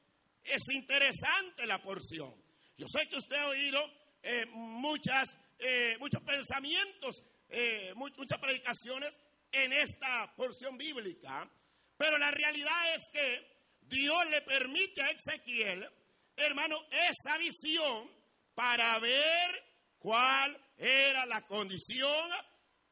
es 0.43 0.61
interesante 0.71 1.65
la 1.65 1.81
porción. 1.81 2.33
Yo 2.77 2.87
sé 2.87 3.07
que 3.09 3.17
usted 3.17 3.35
ha 3.35 3.49
oído 3.49 3.79
eh, 4.23 4.45
muchas, 4.47 5.37
eh, 5.59 5.97
muchos 5.99 6.21
pensamientos, 6.23 7.23
eh, 7.49 7.93
muchas 7.95 8.39
predicaciones 8.39 9.13
en 9.51 9.73
esta 9.73 10.33
porción 10.35 10.77
bíblica, 10.77 11.49
pero 11.97 12.17
la 12.17 12.31
realidad 12.31 12.95
es 12.95 13.07
que 13.11 13.51
Dios 13.81 14.25
le 14.29 14.41
permite 14.41 15.01
a 15.01 15.09
Ezequiel, 15.09 15.87
hermano, 16.35 16.77
esa 16.91 17.37
visión 17.37 18.09
para 18.55 18.99
ver 18.99 19.63
cuál 19.99 20.57
era 20.77 21.25
la 21.25 21.41
condición 21.45 22.29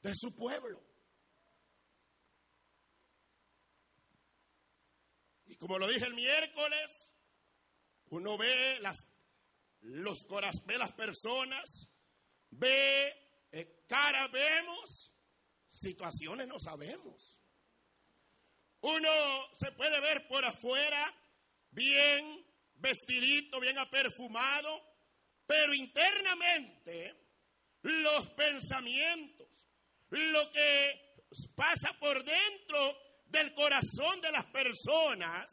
de 0.01 0.13
su 0.13 0.36
pueblo. 0.36 0.89
como 5.60 5.77
lo 5.77 5.88
dije 5.88 6.06
el 6.06 6.13
miércoles, 6.13 7.08
uno 8.11 8.37
ve 8.37 8.79
las, 8.79 8.97
los 9.81 10.23
corazones, 10.25 10.65
ve 10.65 10.77
las 10.77 10.91
personas, 10.93 11.89
ve 12.51 13.13
eh, 13.51 13.83
cara 13.87 14.27
vemos, 14.27 15.13
situaciones 15.67 16.47
no 16.47 16.59
sabemos. 16.59 17.37
Uno 18.81 19.09
se 19.53 19.71
puede 19.73 19.99
ver 19.99 20.27
por 20.27 20.45
afuera 20.45 21.13
bien 21.71 22.45
vestidito, 22.75 23.59
bien 23.59 23.77
aperfumado, 23.77 24.81
pero 25.45 25.73
internamente 25.73 27.15
los 27.81 28.27
pensamientos, 28.31 29.47
lo 30.09 30.51
que 30.51 31.09
pasa 31.55 31.93
por 31.99 32.23
dentro 32.23 32.97
del 33.25 33.53
corazón 33.53 34.21
de 34.21 34.31
las 34.31 34.45
personas 34.45 35.45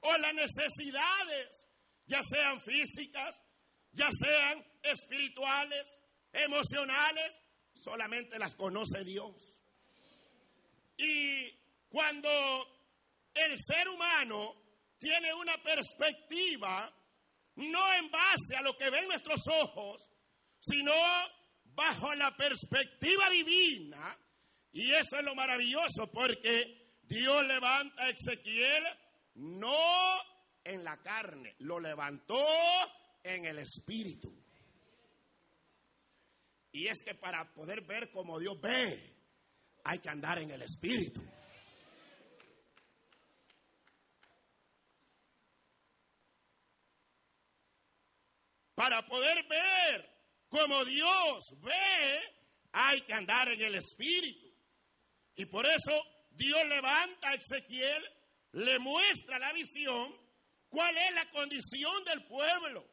o 0.00 0.16
las 0.18 0.34
necesidades, 0.34 1.61
ya 2.12 2.22
sean 2.22 2.60
físicas, 2.60 3.40
ya 3.92 4.10
sean 4.12 4.62
espirituales, 4.82 5.86
emocionales, 6.30 7.32
solamente 7.72 8.38
las 8.38 8.54
conoce 8.54 9.02
Dios. 9.02 9.34
Y 10.98 11.50
cuando 11.88 12.28
el 13.32 13.58
ser 13.58 13.88
humano 13.88 14.54
tiene 14.98 15.32
una 15.32 15.56
perspectiva, 15.62 16.94
no 17.56 17.94
en 17.94 18.10
base 18.10 18.56
a 18.58 18.62
lo 18.62 18.76
que 18.76 18.90
ven 18.90 19.08
nuestros 19.08 19.40
ojos, 19.48 20.06
sino 20.60 20.92
bajo 21.64 22.14
la 22.14 22.36
perspectiva 22.36 23.30
divina. 23.30 24.18
Y 24.70 24.92
eso 24.92 25.16
es 25.16 25.24
lo 25.24 25.34
maravilloso 25.34 26.10
porque 26.12 26.98
Dios 27.04 27.46
levanta 27.46 28.04
a 28.04 28.10
Ezequiel 28.10 28.84
no 29.34 30.31
en 30.64 30.84
la 30.84 31.00
carne, 31.02 31.54
lo 31.58 31.80
levantó 31.80 32.44
en 33.22 33.44
el 33.44 33.58
espíritu. 33.58 34.32
Y 36.72 36.86
es 36.88 37.02
que 37.02 37.14
para 37.14 37.52
poder 37.52 37.82
ver 37.82 38.10
como 38.10 38.38
Dios 38.38 38.60
ve, 38.60 39.14
hay 39.84 39.98
que 39.98 40.08
andar 40.08 40.38
en 40.38 40.50
el 40.50 40.62
espíritu. 40.62 41.20
Para 48.74 49.06
poder 49.06 49.46
ver 49.48 50.10
como 50.48 50.84
Dios 50.84 51.54
ve, 51.60 52.20
hay 52.72 53.02
que 53.02 53.12
andar 53.12 53.48
en 53.50 53.60
el 53.60 53.74
espíritu. 53.74 54.50
Y 55.36 55.46
por 55.46 55.66
eso 55.66 55.92
Dios 56.30 56.62
levanta 56.68 57.28
a 57.28 57.34
Ezequiel, 57.34 58.02
le 58.52 58.78
muestra 58.78 59.38
la 59.38 59.52
visión, 59.52 60.21
cuál 60.72 60.96
es 60.96 61.14
la 61.14 61.30
condición 61.30 62.02
del 62.04 62.24
pueblo. 62.24 62.88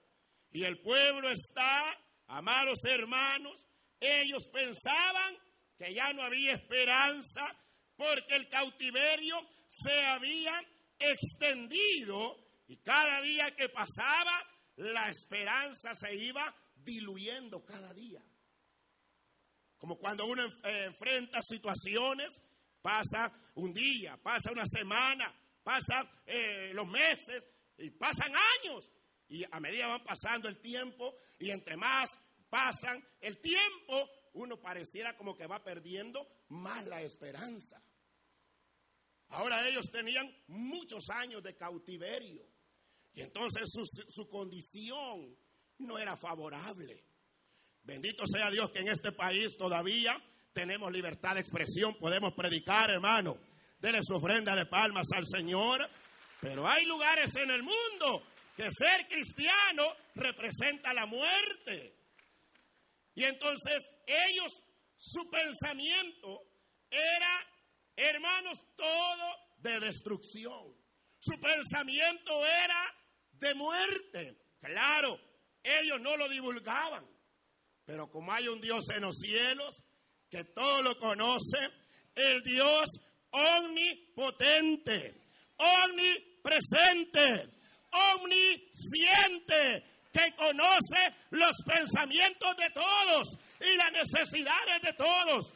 Y 0.51 0.63
el 0.63 0.79
pueblo 0.81 1.29
está, 1.29 1.97
amados 2.27 2.79
hermanos, 2.85 3.65
ellos 3.99 4.47
pensaban 4.51 5.37
que 5.77 5.93
ya 5.93 6.11
no 6.13 6.23
había 6.23 6.53
esperanza 6.53 7.41
porque 7.95 8.35
el 8.35 8.49
cautiverio 8.49 9.37
se 9.67 9.93
había 10.05 10.61
extendido 10.99 12.35
y 12.67 12.77
cada 12.77 13.21
día 13.21 13.55
que 13.55 13.69
pasaba 13.69 14.33
la 14.75 15.09
esperanza 15.09 15.93
se 15.93 16.13
iba 16.15 16.53
diluyendo 16.75 17.63
cada 17.63 17.93
día. 17.93 18.21
Como 19.77 19.97
cuando 19.97 20.25
uno 20.25 20.45
eh, 20.63 20.85
enfrenta 20.87 21.41
situaciones, 21.41 22.41
pasa 22.81 23.31
un 23.55 23.73
día, 23.73 24.17
pasa 24.17 24.51
una 24.51 24.65
semana, 24.65 25.33
pasa 25.63 26.09
eh, 26.25 26.71
los 26.73 26.87
meses 26.87 27.43
y 27.79 27.89
pasan 27.91 28.31
años. 28.61 28.91
Y 29.27 29.43
a 29.49 29.59
medida 29.59 29.87
van 29.87 30.03
pasando 30.03 30.47
el 30.47 30.59
tiempo 30.59 31.15
y 31.39 31.51
entre 31.51 31.77
más 31.77 32.09
pasan 32.49 33.03
el 33.21 33.39
tiempo, 33.39 34.09
uno 34.33 34.59
pareciera 34.59 35.15
como 35.15 35.35
que 35.35 35.47
va 35.47 35.63
perdiendo 35.63 36.27
más 36.49 36.85
la 36.87 37.01
esperanza. 37.01 37.81
Ahora 39.29 39.67
ellos 39.67 39.91
tenían 39.91 40.27
muchos 40.47 41.09
años 41.09 41.43
de 41.43 41.55
cautiverio 41.55 42.43
y 43.13 43.21
entonces 43.21 43.69
su, 43.71 43.83
su 44.09 44.27
condición 44.27 45.37
no 45.79 45.99
era 45.99 46.17
favorable. 46.17 47.03
Bendito 47.83 48.25
sea 48.25 48.49
Dios 48.49 48.71
que 48.71 48.79
en 48.79 48.89
este 48.89 49.11
país 49.11 49.55
todavía 49.57 50.17
tenemos 50.53 50.91
libertad 50.91 51.35
de 51.35 51.41
expresión, 51.41 51.95
podemos 51.99 52.33
predicar, 52.33 52.89
hermano. 52.89 53.37
Dele 53.79 53.99
su 54.03 54.15
ofrenda 54.15 54.55
de 54.55 54.65
palmas 54.65 55.07
al 55.15 55.25
Señor. 55.25 55.89
Pero 56.41 56.67
hay 56.67 56.85
lugares 56.85 57.35
en 57.35 57.51
el 57.51 57.63
mundo 57.63 58.23
que 58.55 58.69
ser 58.71 59.07
cristiano 59.07 59.93
representa 60.15 60.93
la 60.93 61.05
muerte. 61.05 61.95
Y 63.15 63.23
entonces 63.23 63.89
ellos, 64.05 64.51
su 64.97 65.29
pensamiento 65.29 66.41
era, 66.89 67.45
hermanos, 67.95 68.59
todo 68.75 69.35
de 69.57 69.79
destrucción. 69.79 70.73
Su 71.19 71.39
pensamiento 71.39 72.45
era 72.45 72.95
de 73.33 73.53
muerte. 73.55 74.37
Claro, 74.61 75.19
ellos 75.63 75.99
no 76.01 76.15
lo 76.15 76.29
divulgaban. 76.29 77.05
Pero 77.85 78.09
como 78.09 78.31
hay 78.31 78.47
un 78.47 78.61
Dios 78.61 78.85
en 78.95 79.01
los 79.01 79.17
cielos 79.17 79.83
que 80.29 80.43
todo 80.45 80.81
lo 80.81 80.97
conoce, 80.97 81.57
el 82.15 82.41
Dios 82.43 82.89
omnipotente, 83.31 85.19
omnipresente, 85.59 87.49
omnisciente, 87.91 89.83
que 90.11 90.33
conoce 90.35 91.15
los 91.29 91.55
pensamientos 91.65 92.55
de 92.57 92.69
todos 92.71 93.27
y 93.61 93.75
las 93.77 93.91
necesidades 93.91 94.81
de 94.81 94.93
todos. 94.93 95.53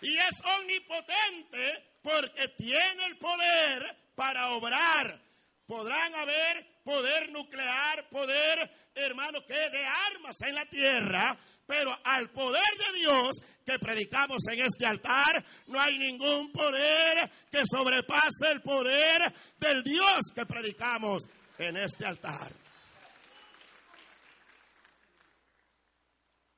Y 0.00 0.16
es 0.16 0.40
omnipotente 0.58 1.94
porque 2.02 2.48
tiene 2.56 3.06
el 3.06 3.18
poder 3.18 3.96
para 4.14 4.50
obrar. 4.50 5.20
Podrán 5.66 6.14
haber 6.14 6.66
poder 6.82 7.30
nuclear, 7.30 8.08
poder, 8.10 8.58
hermano, 8.94 9.44
que 9.46 9.54
de 9.54 9.84
armas 9.84 10.40
en 10.42 10.54
la 10.54 10.64
tierra, 10.66 11.36
pero 11.66 11.94
al 12.02 12.30
poder 12.30 12.62
de 12.78 12.98
Dios 12.98 13.36
que 13.68 13.78
predicamos 13.78 14.38
en 14.50 14.60
este 14.60 14.86
altar, 14.86 15.44
no 15.66 15.78
hay 15.78 15.98
ningún 15.98 16.50
poder 16.50 17.30
que 17.50 17.60
sobrepase 17.70 18.48
el 18.50 18.62
poder 18.62 19.20
del 19.58 19.82
Dios 19.82 20.32
que 20.34 20.46
predicamos 20.46 21.24
en 21.58 21.76
este 21.76 22.06
altar. 22.06 22.50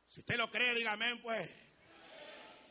Si 0.07 0.21
usted 0.21 0.37
lo 0.37 0.49
cree, 0.49 0.73
dígame, 0.73 1.17
pues. 1.17 1.51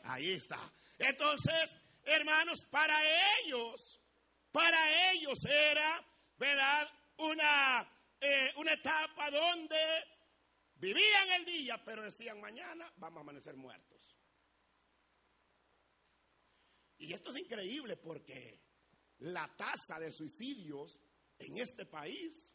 Ahí 0.04 0.32
está. 0.32 0.70
Entonces, 0.98 1.76
hermanos, 2.04 2.64
para 2.70 2.98
ellos, 3.44 4.00
para 4.50 5.12
ellos 5.12 5.38
era, 5.44 6.02
¿verdad? 6.38 6.88
Una, 7.18 7.86
eh, 8.18 8.52
una 8.56 8.72
etapa 8.72 9.30
donde 9.30 9.76
vivían 10.76 11.28
el 11.36 11.44
día, 11.44 11.78
pero 11.84 12.04
decían 12.04 12.40
mañana 12.40 12.90
vamos 12.96 13.18
a 13.18 13.20
amanecer 13.20 13.54
muertos. 13.54 13.89
Y 17.00 17.14
esto 17.14 17.30
es 17.30 17.38
increíble 17.38 17.96
porque 17.96 18.60
la 19.20 19.48
tasa 19.56 19.98
de 19.98 20.12
suicidios 20.12 21.00
en 21.38 21.56
este 21.58 21.86
país 21.86 22.46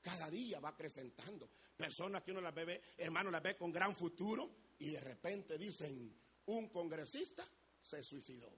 cada 0.00 0.30
día 0.30 0.58
va 0.58 0.70
acrecentando. 0.70 1.50
Personas 1.76 2.22
que 2.22 2.32
uno 2.32 2.40
las 2.40 2.54
ve, 2.54 2.80
hermano, 2.96 3.30
las 3.30 3.42
ve 3.42 3.56
con 3.56 3.70
gran 3.70 3.94
futuro 3.94 4.50
y 4.78 4.90
de 4.90 5.00
repente 5.00 5.58
dicen, 5.58 6.18
un 6.46 6.70
congresista 6.70 7.46
se 7.78 8.02
suicidó. 8.02 8.50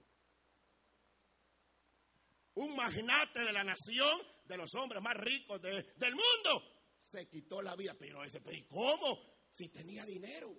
Un 2.55 2.75
magnate 2.75 3.41
de 3.41 3.51
la 3.51 3.65
nación, 3.65 4.21
de 4.45 4.57
los 4.57 4.73
hombres 4.75 5.01
más 5.01 5.15
ricos 5.17 5.61
del 5.61 6.15
mundo, 6.15 6.63
se 7.03 7.27
quitó 7.27 7.61
la 7.61 7.75
vida. 7.75 7.95
Pero 7.99 8.23
ese, 8.23 8.39
pero 8.39 8.55
¿y 8.55 8.65
cómo? 8.65 9.19
Si 9.51 9.67
tenía 9.67 10.05
dinero, 10.05 10.55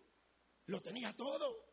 lo 0.66 0.82
tenía 0.82 1.14
todo. 1.16 1.72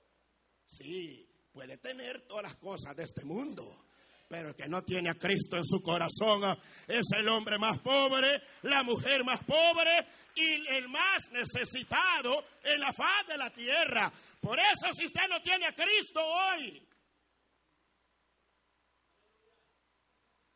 Sí, 0.66 1.30
puede 1.52 1.78
tener 1.78 2.22
todas 2.28 2.44
las 2.44 2.56
cosas 2.56 2.96
de 2.96 3.04
este 3.04 3.24
mundo 3.24 3.86
pero 4.30 4.50
el 4.50 4.56
que 4.56 4.68
no 4.68 4.84
tiene 4.84 5.10
a 5.10 5.16
Cristo 5.16 5.58
en 5.58 5.66
su 5.66 5.82
corazón 5.82 6.44
ah, 6.44 6.56
es 6.88 7.04
el 7.18 7.28
hombre 7.28 7.58
más 7.58 7.80
pobre, 7.80 8.44
la 8.62 8.84
mujer 8.84 9.24
más 9.24 9.44
pobre 9.44 9.92
y 10.36 10.68
el 10.68 10.88
más 10.88 11.32
necesitado 11.32 12.46
en 12.64 12.80
la 12.80 12.94
faz 12.94 13.26
de 13.28 13.38
la 13.38 13.50
tierra. 13.50 14.14
Por 14.40 14.60
eso 14.60 14.94
si 14.94 15.08
usted 15.08 15.28
no 15.30 15.42
tiene 15.42 15.66
a 15.66 15.74
Cristo 15.74 16.22
hoy, 16.24 16.88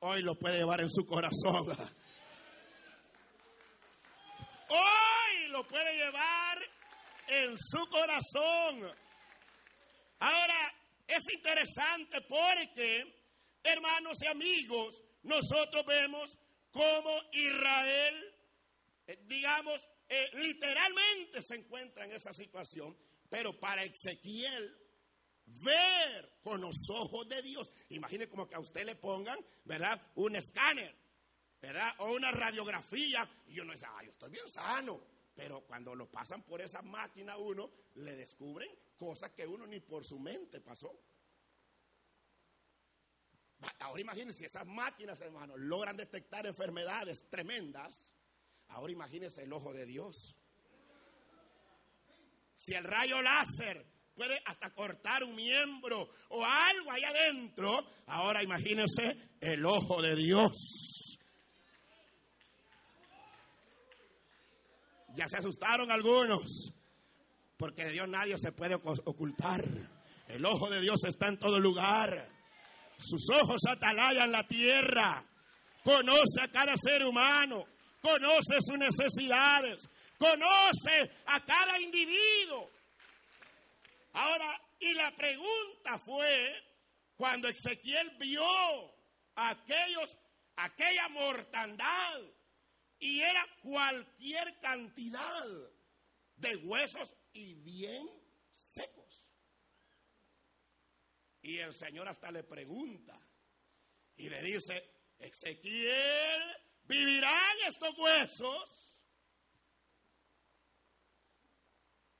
hoy 0.01 0.21
lo 0.21 0.35
puede 0.35 0.57
llevar 0.59 0.81
en 0.81 0.91
su 0.91 1.03
corazón. 1.03 1.71
Ah. 1.71 1.89
Hoy 4.69 5.47
lo 5.49 5.65
puede 5.67 5.95
llevar 5.95 6.59
en 7.27 7.57
su 7.57 7.87
corazón. 7.87 8.95
Ahora, 10.19 10.73
es 11.07 11.23
interesante 11.33 12.21
porque 12.21 13.23
hermanos 13.63 14.17
y 14.21 14.27
amigos, 14.27 15.01
nosotros 15.23 15.85
vemos 15.85 16.37
cómo 16.71 17.21
Israel, 17.31 18.35
eh, 19.07 19.19
digamos, 19.25 19.81
eh, 20.07 20.29
literalmente 20.33 21.41
se 21.41 21.55
encuentra 21.55 22.05
en 22.05 22.11
esa 22.11 22.33
situación, 22.33 22.95
pero 23.29 23.57
para 23.59 23.83
Ezequiel 23.83 24.77
ver 25.45 26.39
con 26.41 26.61
los 26.61 26.75
ojos 26.89 27.27
de 27.27 27.41
Dios, 27.41 27.71
imagine 27.89 28.27
como 28.27 28.47
que 28.47 28.55
a 28.55 28.59
usted 28.59 28.85
le 28.85 28.95
pongan, 28.95 29.37
¿verdad? 29.63 30.01
Un 30.15 30.35
escáner, 30.35 30.95
¿verdad? 31.61 31.93
O 31.99 32.13
una 32.13 32.31
radiografía, 32.31 33.27
y 33.47 33.59
uno 33.59 33.73
dice, 33.73 33.85
ay, 33.89 34.07
yo 34.07 34.11
estoy 34.11 34.31
bien 34.31 34.49
sano. 34.49 35.12
Pero 35.35 35.61
cuando 35.61 35.95
lo 35.95 36.09
pasan 36.09 36.43
por 36.43 36.61
esa 36.61 36.81
máquina 36.81 37.37
uno, 37.37 37.71
le 37.95 38.15
descubren 38.15 38.69
cosas 38.97 39.31
que 39.31 39.47
uno 39.47 39.65
ni 39.65 39.79
por 39.79 40.05
su 40.05 40.19
mente 40.19 40.61
pasó. 40.61 40.91
Ahora 43.79 44.01
imagínense, 44.01 44.45
esas 44.45 44.67
máquinas, 44.67 45.19
hermanos, 45.21 45.57
logran 45.59 45.95
detectar 45.95 46.45
enfermedades 46.45 47.29
tremendas. 47.29 48.11
Ahora 48.69 48.91
imagínense 48.91 49.43
el 49.43 49.53
ojo 49.53 49.73
de 49.73 49.85
Dios. 49.85 50.35
Si 52.55 52.73
el 52.73 52.83
rayo 52.83 53.21
láser 53.21 53.85
puede 54.13 54.39
hasta 54.45 54.69
cortar 54.73 55.23
un 55.23 55.35
miembro 55.35 56.09
o 56.29 56.45
algo 56.45 56.91
ahí 56.91 57.03
adentro, 57.03 57.85
ahora 58.07 58.43
imagínense 58.43 59.37
el 59.39 59.65
ojo 59.65 60.01
de 60.01 60.15
Dios. 60.15 60.92
Ya 65.15 65.27
se 65.27 65.37
asustaron 65.37 65.91
algunos. 65.91 66.73
Porque 67.57 67.85
de 67.85 67.91
Dios 67.91 68.07
nadie 68.07 68.37
se 68.37 68.51
puede 68.51 68.75
ocultar. 68.75 69.63
El 70.27 70.45
ojo 70.45 70.69
de 70.69 70.81
Dios 70.81 70.99
está 71.05 71.27
en 71.27 71.37
todo 71.37 71.59
lugar. 71.59 72.29
Sus 72.97 73.27
ojos 73.29 73.61
atalayan 73.67 74.31
la 74.31 74.45
tierra. 74.47 75.23
Conoce 75.83 76.41
a 76.41 76.47
cada 76.47 76.73
ser 76.75 77.05
humano. 77.05 77.65
Conoce 78.01 78.55
sus 78.59 78.77
necesidades. 78.77 79.87
Conoce 80.17 81.11
a 81.25 81.39
cada 81.45 81.79
individuo. 81.79 82.69
Ahora, 84.13 84.59
y 84.79 84.93
la 84.93 85.11
pregunta 85.11 85.99
fue, 86.05 86.53
cuando 87.15 87.47
Ezequiel 87.47 88.11
vio 88.19 88.43
aquellos, 89.35 90.17
aquella 90.55 91.09
mortandad, 91.09 92.19
y 92.99 93.21
era 93.21 93.45
cualquier 93.61 94.59
cantidad 94.59 95.45
de 96.37 96.55
huesos 96.57 97.13
y 97.33 97.53
bien 97.55 98.09
secos. 98.51 99.23
Y 101.41 101.59
el 101.59 101.73
Señor 101.73 102.07
hasta 102.07 102.31
le 102.31 102.43
pregunta 102.43 103.19
y 104.15 104.29
le 104.29 104.41
dice, 104.41 104.89
Ezequiel, 105.19 106.41
¿vivirán 106.83 107.57
estos 107.67 107.97
huesos? 107.97 108.93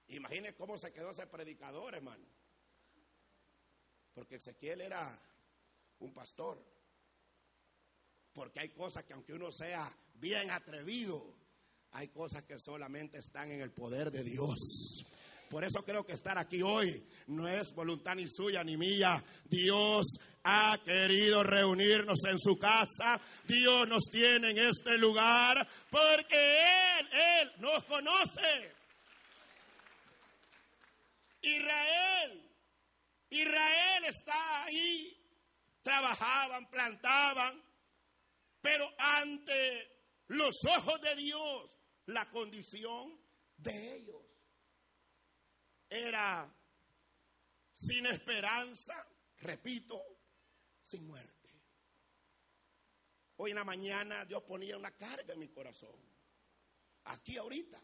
Imagine 0.08 0.54
cómo 0.54 0.78
se 0.78 0.92
quedó 0.92 1.12
ese 1.12 1.26
predicador, 1.28 1.96
hermano. 1.96 2.26
Porque 4.14 4.36
Ezequiel 4.36 4.82
era 4.82 5.20
un 6.00 6.14
pastor. 6.14 6.64
Porque 8.34 8.60
hay 8.60 8.70
cosas 8.70 9.04
que 9.06 9.14
aunque 9.14 9.34
uno 9.34 9.52
sea 9.52 9.92
bien 10.24 10.50
atrevido, 10.52 11.22
hay 11.92 12.08
cosas 12.08 12.44
que 12.44 12.58
solamente 12.58 13.18
están 13.18 13.52
en 13.52 13.60
el 13.60 13.72
poder 13.72 14.10
de 14.10 14.24
Dios. 14.24 15.06
Por 15.50 15.66
eso 15.66 15.84
creo 15.84 16.06
que 16.06 16.14
estar 16.14 16.38
aquí 16.38 16.62
hoy 16.62 17.06
no 17.28 17.46
es 17.46 17.76
voluntad 17.76 18.16
ni 18.16 18.26
suya 18.26 18.64
ni 18.64 18.78
mía. 18.78 19.22
Dios 19.44 20.06
ha 20.46 20.78
querido 20.84 21.44
reunirnos 21.44 22.20
en 22.32 22.40
su 22.40 22.58
casa. 22.58 23.20
Dios 23.46 23.86
nos 23.90 24.06
tiene 24.10 24.52
en 24.52 24.60
este 24.60 24.98
lugar 24.98 25.68
porque 25.92 26.38
Él, 27.00 27.10
Él 27.12 27.52
nos 27.60 27.84
conoce. 27.84 28.72
Israel, 31.42 32.50
Israel 33.30 34.06
está 34.08 34.64
ahí. 34.64 35.18
Trabajaban, 35.84 36.70
plantaban, 36.70 37.62
pero 38.62 38.90
ante 38.98 39.93
los 40.28 40.56
ojos 40.66 41.02
de 41.02 41.16
Dios, 41.16 41.72
la 42.08 42.30
condición 42.30 43.20
de 43.58 43.96
ellos 43.96 44.22
era 45.90 46.54
sin 47.74 48.06
esperanza, 48.06 48.94
repito, 49.38 50.02
sin 50.82 51.06
muerte. 51.06 51.34
Hoy 53.38 53.52
en 53.52 53.58
la 53.58 53.64
mañana 53.64 54.26
Dios 54.26 54.44
ponía 54.44 54.78
una 54.78 54.92
carga 54.92 55.34
en 55.34 55.40
mi 55.40 55.50
corazón. 55.50 56.00
Aquí 57.06 57.38
ahorita 57.38 57.82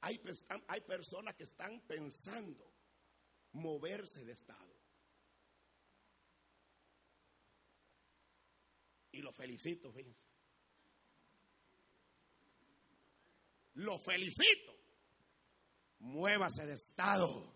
hay, 0.00 0.20
hay 0.68 0.80
personas 0.82 1.34
que 1.34 1.44
están 1.44 1.80
pensando 1.86 2.72
moverse 3.52 4.24
de 4.24 4.32
estado. 4.32 4.72
Y 9.12 9.20
lo 9.20 9.32
felicito, 9.32 9.92
fíjense. 9.92 10.31
Lo 13.74 13.98
felicito. 13.98 14.72
Muévase 16.00 16.66
de 16.66 16.74
estado 16.74 17.54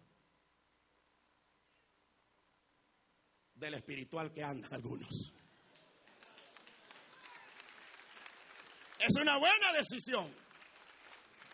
del 3.54 3.74
espiritual 3.74 4.32
que 4.32 4.42
andan 4.42 4.72
algunos. 4.72 5.32
Es 8.98 9.14
una 9.20 9.38
buena 9.38 9.72
decisión. 9.76 10.45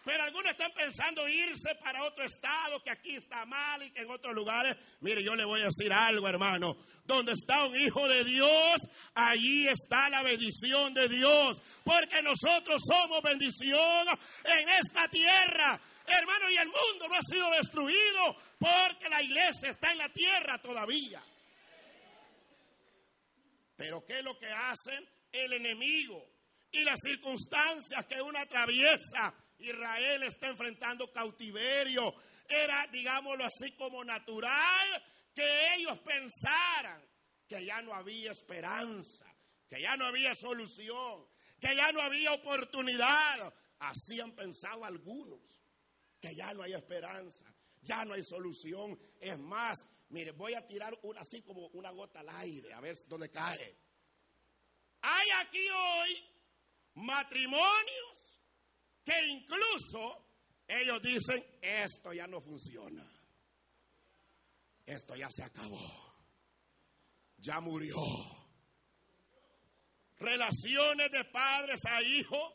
Pero 0.05 0.25
algunos 0.25 0.51
están 0.51 0.73
pensando 0.73 1.29
irse 1.29 1.75
para 1.77 2.03
otro 2.05 2.25
estado, 2.25 2.83
que 2.83 2.91
aquí 2.91 3.17
está 3.17 3.47
mal 3.47 3.83
y 3.85 3.93
que 3.93 4.01
en 4.03 4.11
otros 4.11 4.35
lugares. 4.35 4.77
Mire, 5.01 5.23
yo 5.23 5.37
le 5.37 5.45
voy 5.45 5.61
a 5.61 5.67
decir 5.67 5.93
algo, 5.93 6.27
hermano. 6.29 6.77
Donde 7.05 7.33
está 7.33 7.67
un 7.67 7.77
hijo 7.77 8.09
de 8.09 8.25
Dios, 8.25 8.81
allí 9.15 9.69
está 9.69 10.09
la 10.09 10.23
bendición 10.23 10.93
de 10.93 11.09
Dios. 11.09 11.63
Porque 11.85 12.21
nosotros 12.21 12.83
somos 12.85 13.23
bendición 13.23 14.09
en 14.45 14.69
esta 14.81 15.07
tierra. 15.09 15.81
Hermano, 16.05 16.51
y 16.51 16.57
el 16.57 16.67
mundo 16.67 17.09
no 17.09 17.15
ha 17.15 17.23
sido 17.23 17.49
destruido 17.53 18.37
porque 18.59 19.09
la 19.09 19.23
iglesia 19.23 19.71
está 19.71 19.93
en 19.93 19.99
la 19.99 20.09
tierra 20.09 20.59
todavía. 20.61 21.23
Pero 23.77 24.05
¿qué 24.05 24.19
es 24.19 24.25
lo 24.25 24.37
que 24.37 24.49
hace 24.49 24.93
el 25.31 25.53
enemigo? 25.53 26.25
Y 26.73 26.83
las 26.85 26.99
circunstancias 27.01 28.05
que 28.07 28.21
uno 28.21 28.39
atraviesa 28.39 29.33
Israel 29.63 30.23
está 30.25 30.49
enfrentando 30.49 31.11
cautiverio. 31.13 32.15
Era, 32.49 32.87
digámoslo 32.91 33.45
así, 33.45 33.73
como 33.77 34.05
natural 34.05 35.03
que 35.35 35.75
ellos 35.77 35.99
pensaran 36.01 37.03
que 37.47 37.65
ya 37.65 37.81
no 37.83 37.95
había 37.95 38.33
esperanza, 38.33 39.27
que 39.69 39.81
ya 39.81 39.97
no 39.97 40.07
había 40.07 40.35
solución, 40.35 41.27
que 41.61 41.75
ya 41.75 41.93
no 41.93 42.01
había 42.01 42.33
oportunidad. 42.33 43.53
Así 43.79 44.21
han 44.21 44.35
pensado 44.35 44.85
algunos, 44.85 45.41
que 46.21 46.35
ya 46.35 46.53
no 46.55 46.63
hay 46.63 46.73
esperanza, 46.73 47.45
ya 47.81 48.05
no 48.05 48.15
hay 48.15 48.23
solución. 48.23 48.99
Es 49.21 49.39
más, 49.39 49.87
mire, 50.11 50.33
voy 50.33 50.55
a 50.55 50.67
tirar 50.67 50.99
una, 51.03 51.21
así 51.21 51.43
como 51.43 51.67
una 51.69 51.91
gota 51.91 52.21
al 52.21 52.29
aire, 52.29 52.73
a 52.73 52.81
ver 52.81 52.97
dónde 53.07 53.31
cae. 53.31 53.77
Hay 55.03 55.29
aquí 55.41 55.67
hoy 55.69 56.25
matrimonios 56.95 58.32
que 59.05 59.27
incluso 59.27 60.27
ellos 60.67 61.03
dicen, 61.03 61.45
esto 61.61 62.13
ya 62.13 62.27
no 62.27 62.41
funciona, 62.41 63.05
esto 64.87 65.15
ya 65.17 65.29
se 65.31 65.45
acabó, 65.45 66.25
ya 67.39 67.61
murió. 67.61 67.97
Relaciones 70.19 71.11
de 71.11 71.25
padres 71.25 71.81
a 71.89 72.01
hijos, 72.03 72.55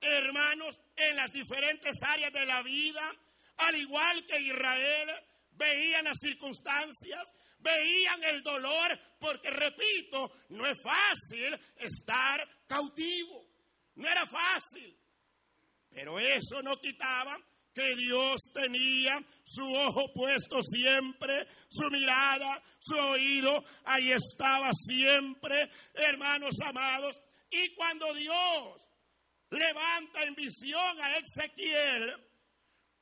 hermanos 0.00 0.78
en 0.96 1.16
las 1.16 1.32
diferentes 1.32 1.96
áreas 2.02 2.32
de 2.32 2.44
la 2.44 2.62
vida, 2.62 3.10
al 3.56 3.76
igual 3.76 4.26
que 4.26 4.38
Israel, 4.38 5.08
veían 5.52 6.04
las 6.04 6.18
circunstancias, 6.18 7.34
veían 7.58 8.22
el 8.24 8.42
dolor, 8.42 8.98
porque 9.18 9.50
repito, 9.50 10.32
no 10.50 10.66
es 10.66 10.78
fácil 10.82 11.58
estar 11.76 12.46
cautivo, 12.66 13.46
no 13.96 14.08
era 14.08 14.26
fácil. 14.26 14.99
Pero 15.90 16.18
eso 16.18 16.62
no 16.62 16.76
quitaba 16.76 17.36
que 17.72 17.94
Dios 17.94 18.40
tenía 18.52 19.18
su 19.44 19.62
ojo 19.62 20.12
puesto 20.12 20.60
siempre, 20.62 21.46
su 21.68 21.88
mirada, 21.90 22.62
su 22.78 22.96
oído, 22.96 23.64
ahí 23.84 24.12
estaba 24.12 24.70
siempre, 24.72 25.70
hermanos 25.94 26.56
amados. 26.64 27.20
Y 27.50 27.74
cuando 27.74 28.12
Dios 28.14 28.80
levanta 29.50 30.22
en 30.22 30.34
visión 30.34 31.00
a 31.00 31.16
Ezequiel, 31.16 32.16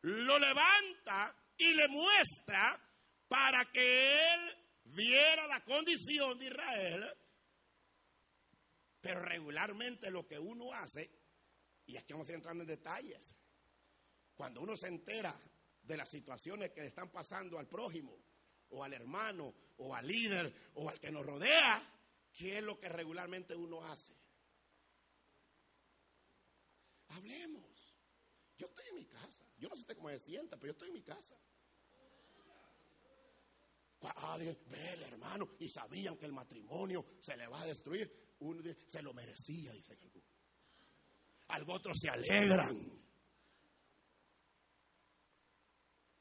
lo 0.02 0.38
levanta 0.38 1.34
y 1.56 1.74
le 1.74 1.88
muestra 1.88 2.80
para 3.26 3.64
que 3.66 4.34
él 4.34 4.56
viera 4.84 5.46
la 5.46 5.60
condición 5.64 6.38
de 6.38 6.46
Israel. 6.46 7.14
Pero 9.00 9.20
regularmente 9.22 10.10
lo 10.10 10.26
que 10.26 10.38
uno 10.38 10.72
hace 10.72 11.10
y 11.88 11.96
aquí 11.96 12.12
vamos 12.12 12.28
a 12.28 12.32
ir 12.32 12.36
entrando 12.36 12.62
en 12.62 12.68
detalles. 12.68 13.34
Cuando 14.34 14.60
uno 14.60 14.76
se 14.76 14.88
entera 14.88 15.34
de 15.82 15.96
las 15.96 16.08
situaciones 16.08 16.70
que 16.70 16.82
le 16.82 16.88
están 16.88 17.10
pasando 17.10 17.58
al 17.58 17.66
prójimo, 17.66 18.14
o 18.68 18.84
al 18.84 18.92
hermano, 18.92 19.54
o 19.78 19.94
al 19.94 20.06
líder, 20.06 20.70
o 20.74 20.90
al 20.90 21.00
que 21.00 21.10
nos 21.10 21.24
rodea, 21.24 21.82
¿qué 22.30 22.58
es 22.58 22.62
lo 22.62 22.78
que 22.78 22.90
regularmente 22.90 23.54
uno 23.56 23.82
hace? 23.86 24.14
Hablemos. 27.08 27.96
Yo 28.58 28.66
estoy 28.66 28.84
en 28.90 28.96
mi 28.96 29.06
casa. 29.06 29.46
Yo 29.56 29.70
no 29.70 29.76
sé 29.76 29.96
cómo 29.96 30.10
se 30.10 30.20
sienta, 30.20 30.56
pero 30.56 30.66
yo 30.66 30.72
estoy 30.72 30.88
en 30.88 30.94
mi 30.94 31.02
casa. 31.02 31.36
Ah, 34.02 34.36
ve 34.36 34.92
el 34.92 35.02
hermano, 35.04 35.48
y 35.58 35.68
sabían 35.68 36.18
que 36.18 36.26
el 36.26 36.32
matrimonio 36.32 37.06
se 37.18 37.34
le 37.34 37.46
va 37.48 37.62
a 37.62 37.66
destruir. 37.66 38.34
Uno 38.40 38.60
dice, 38.60 38.84
se 38.86 39.02
lo 39.02 39.14
merecía, 39.14 39.72
dicen 39.72 39.98
algunos 40.02 40.17
algo 41.48 41.74
otros 41.74 41.98
se 41.98 42.08
alegran. 42.08 42.98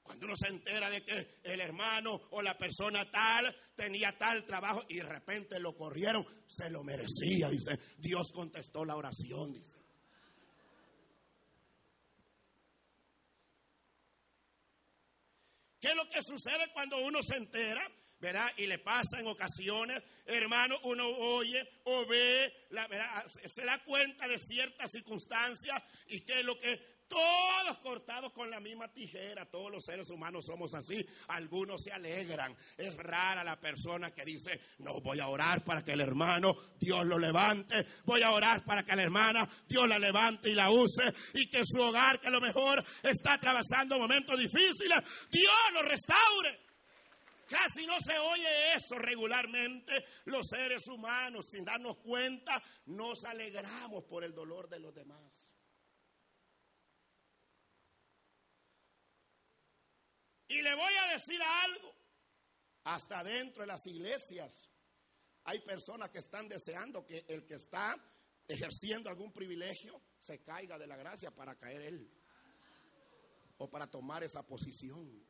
Cuando 0.02 0.26
uno 0.26 0.36
se 0.38 0.48
entera 0.48 0.90
de 0.90 1.04
que 1.04 1.40
el 1.44 1.60
hermano 1.60 2.22
o 2.32 2.42
la 2.42 2.58
persona 2.58 3.12
tal 3.12 3.54
tenía 3.76 4.18
tal 4.18 4.46
trabajo 4.46 4.84
y 4.88 4.96
de 4.96 5.04
repente 5.04 5.60
lo 5.60 5.76
corrieron, 5.76 6.26
se 6.48 6.70
lo 6.70 6.82
merecía, 6.82 7.50
dice. 7.50 7.78
Dios 7.98 8.32
contestó 8.32 8.86
la 8.86 8.96
oración, 8.96 9.52
dice. 9.52 9.78
¿Qué 15.80 15.90
es 15.90 15.96
lo 15.96 16.10
que 16.10 16.22
sucede 16.24 16.72
cuando 16.74 16.98
uno 17.06 17.22
se 17.22 17.36
entera? 17.36 17.86
¿Verdad? 18.20 18.52
Y 18.58 18.68
le 18.68 18.80
pasa 18.80 19.20
en 19.20 19.28
ocasiones, 19.28 20.04
hermano, 20.26 20.78
uno 20.84 21.08
oye 21.08 21.68
o 21.86 22.06
ve, 22.06 22.52
la, 22.72 22.88
se 23.46 23.64
da 23.64 23.84
cuenta 23.84 24.28
de 24.28 24.40
ciertas 24.40 24.92
circunstancias 24.92 25.84
y 26.08 26.22
que 26.22 26.44
lo 26.44 26.60
que 26.60 26.98
todos 27.08 27.78
cortados 27.82 28.34
con 28.34 28.50
la 28.50 28.60
misma 28.60 28.92
tijera, 28.92 29.46
todos 29.46 29.72
los 29.72 29.84
seres 29.84 30.10
humanos 30.10 30.46
somos 30.46 30.74
así, 30.76 31.06
algunos 31.30 31.82
se 31.82 31.92
alegran, 31.92 32.56
es 32.78 32.96
rara 32.98 33.44
la 33.44 33.60
persona 33.60 34.12
que 34.12 34.26
dice, 34.26 34.60
no, 34.80 35.00
voy 35.02 35.20
a 35.20 35.28
orar 35.28 35.64
para 35.64 35.84
que 35.84 35.94
el 35.94 36.02
hermano 36.02 36.56
Dios 36.80 37.06
lo 37.06 37.18
levante, 37.18 37.86
voy 38.06 38.22
a 38.24 38.32
orar 38.32 38.64
para 38.66 38.84
que 38.84 38.96
la 38.96 39.04
hermana 39.04 39.48
Dios 39.68 39.88
la 39.88 39.98
levante 39.98 40.50
y 40.50 40.54
la 40.54 40.70
use 40.70 41.04
y 41.34 41.50
que 41.50 41.62
su 41.64 41.82
hogar 41.82 42.20
que 42.20 42.28
a 42.28 42.32
lo 42.32 42.42
mejor 42.42 42.84
está 43.04 43.36
atravesando 43.36 43.98
momentos 43.98 44.38
difíciles, 44.38 45.00
Dios 45.32 45.56
lo 45.74 45.82
restaure. 45.84 46.67
Casi 47.48 47.86
no 47.86 48.00
se 48.02 48.18
oye 48.18 48.74
eso 48.74 48.96
regularmente. 48.98 50.04
Los 50.26 50.48
seres 50.48 50.86
humanos, 50.88 51.48
sin 51.48 51.64
darnos 51.64 51.98
cuenta, 51.98 52.62
nos 52.88 53.24
alegramos 53.24 54.04
por 54.04 54.24
el 54.24 54.34
dolor 54.34 54.68
de 54.68 54.80
los 54.80 54.94
demás. 54.94 55.50
Y 60.50 60.62
le 60.62 60.74
voy 60.76 60.94
a 60.94 61.14
decir 61.14 61.42
algo. 61.42 61.96
Hasta 62.84 63.22
dentro 63.22 63.64
de 63.64 63.68
las 63.68 63.86
iglesias 63.86 64.72
hay 65.44 65.60
personas 65.60 66.10
que 66.10 66.20
están 66.20 66.48
deseando 66.48 67.06
que 67.06 67.26
el 67.28 67.46
que 67.46 67.56
está 67.56 67.96
ejerciendo 68.48 69.10
algún 69.10 69.34
privilegio 69.34 70.02
se 70.18 70.42
caiga 70.42 70.78
de 70.78 70.88
la 70.88 70.96
gracia 70.96 71.32
para 71.32 71.56
caer 71.56 71.82
él. 71.82 72.12
O 73.58 73.70
para 73.70 73.88
tomar 73.88 74.24
esa 74.24 74.46
posición. 74.46 75.26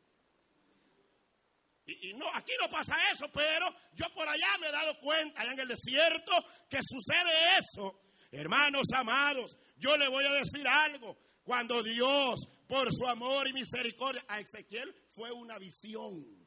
Y, 1.88 2.12
no, 2.12 2.26
aquí 2.34 2.52
no 2.60 2.68
pasa 2.68 2.94
eso, 3.10 3.26
pero 3.32 3.66
yo 3.94 4.06
por 4.14 4.28
allá 4.28 4.58
me 4.60 4.68
he 4.68 4.72
dado 4.72 4.98
cuenta, 5.00 5.40
allá 5.40 5.52
en 5.52 5.60
el 5.60 5.68
desierto, 5.68 6.32
que 6.68 6.80
sucede 6.82 7.56
eso. 7.58 7.98
Hermanos 8.30 8.86
amados, 8.94 9.56
yo 9.78 9.96
le 9.96 10.06
voy 10.08 10.26
a 10.26 10.34
decir 10.34 10.66
algo. 10.68 11.16
Cuando 11.42 11.82
Dios, 11.82 12.46
por 12.68 12.92
su 12.92 13.06
amor 13.06 13.48
y 13.48 13.54
misericordia, 13.54 14.22
a 14.28 14.38
Ezequiel 14.38 14.94
fue 15.14 15.32
una 15.32 15.56
visión. 15.58 16.46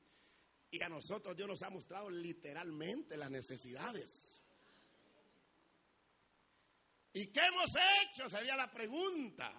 Y 0.69 0.83
a 0.83 0.89
nosotros 0.89 1.35
Dios 1.35 1.47
nos 1.47 1.63
ha 1.63 1.71
mostrado 1.71 2.11
literalmente 2.11 3.17
las 3.17 3.31
necesidades. 3.31 4.43
¿Y 7.13 7.31
qué 7.31 7.41
hemos 7.41 7.71
hecho? 8.03 8.29
Sería 8.29 8.55
la 8.55 8.69
pregunta. 8.69 9.51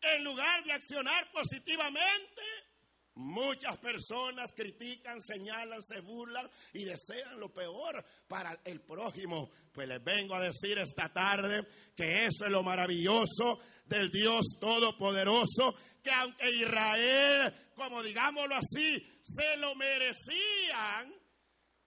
En 0.00 0.22
lugar 0.22 0.62
de 0.62 0.72
accionar 0.72 1.28
positivamente, 1.32 2.42
Muchas 3.16 3.78
personas 3.78 4.52
critican, 4.54 5.22
señalan, 5.22 5.82
se 5.82 6.00
burlan 6.00 6.50
y 6.74 6.84
desean 6.84 7.40
lo 7.40 7.50
peor 7.50 8.04
para 8.28 8.60
el 8.62 8.82
prójimo. 8.82 9.50
Pues 9.72 9.88
les 9.88 10.04
vengo 10.04 10.34
a 10.34 10.40
decir 10.40 10.78
esta 10.78 11.10
tarde 11.10 11.66
que 11.96 12.24
eso 12.24 12.44
es 12.44 12.52
lo 12.52 12.62
maravilloso 12.62 13.58
del 13.86 14.10
Dios 14.10 14.44
Todopoderoso, 14.60 15.74
que 16.02 16.10
aunque 16.10 16.50
Israel, 16.50 17.54
como 17.74 18.02
digámoslo 18.02 18.54
así, 18.54 19.02
se 19.22 19.56
lo 19.56 19.74
merecían, 19.76 21.14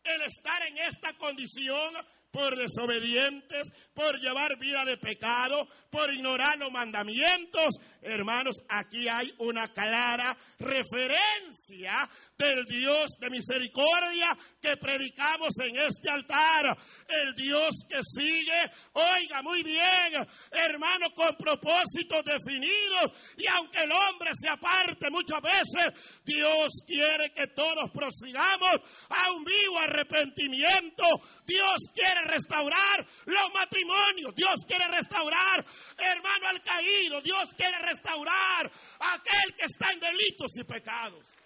el 0.04 0.22
estar 0.22 0.66
en 0.68 0.78
esta 0.80 1.14
condición 1.14 1.94
por 2.32 2.56
desobedientes, 2.56 3.68
por 3.94 4.20
llevar 4.20 4.58
vida 4.60 4.84
de 4.86 4.98
pecado, 4.98 5.68
por 5.90 6.14
ignorar 6.14 6.58
los 6.58 6.72
mandamientos. 6.72 7.76
Hermanos, 8.02 8.56
aquí 8.70 9.08
hay 9.08 9.34
una 9.40 9.68
clara 9.74 10.38
referencia 10.60 12.10
del 12.40 12.64
Dios 12.66 13.20
de 13.20 13.30
misericordia 13.30 14.32
que 14.62 14.78
predicamos 14.80 15.52
en 15.60 15.76
este 15.76 16.10
altar. 16.10 16.72
El 17.08 17.36
Dios 17.36 17.84
que 17.88 18.00
sigue, 18.02 18.60
oiga 18.94 19.42
muy 19.44 19.62
bien, 19.62 20.26
hermano, 20.50 21.12
con 21.14 21.36
propósitos 21.36 22.24
definidos. 22.24 23.12
Y 23.36 23.44
aunque 23.58 23.80
el 23.84 23.92
hombre 23.92 24.32
se 24.40 24.48
aparte 24.48 25.10
muchas 25.12 25.42
veces, 25.42 26.24
Dios 26.24 26.72
quiere 26.88 27.32
que 27.36 27.48
todos 27.48 27.92
prosigamos 27.94 28.88
a 29.10 29.32
un 29.34 29.44
vivo 29.44 29.80
arrepentimiento. 29.80 31.04
Dios 31.46 31.92
quiere 31.94 32.24
restaurar 32.24 33.06
los 33.26 33.54
matrimonios. 33.54 34.34
Dios 34.34 34.64
quiere 34.66 34.88
restaurar, 34.88 35.66
hermano, 35.98 36.48
al 36.48 36.64
caído. 36.64 37.20
Dios 37.20 37.50
quiere 37.58 37.80
restaurar 37.80 38.72
a 39.00 39.14
aquel 39.16 39.56
que 39.58 39.66
está 39.66 39.88
en 39.92 40.00
delitos 40.00 40.52
y 40.56 40.64
pecados. 40.64 41.39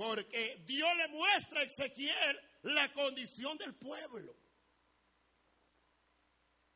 Porque 0.00 0.56
Dios 0.66 0.88
le 0.96 1.08
muestra 1.08 1.60
a 1.60 1.64
Ezequiel 1.64 2.40
la 2.62 2.90
condición 2.94 3.58
del 3.58 3.74
pueblo. 3.74 4.34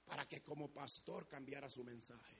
Para 0.05 0.29
que 0.29 0.43
como 0.43 0.71
pastor 0.71 1.27
cambiara 1.27 1.71
su 1.71 1.83
mensaje. 1.83 2.37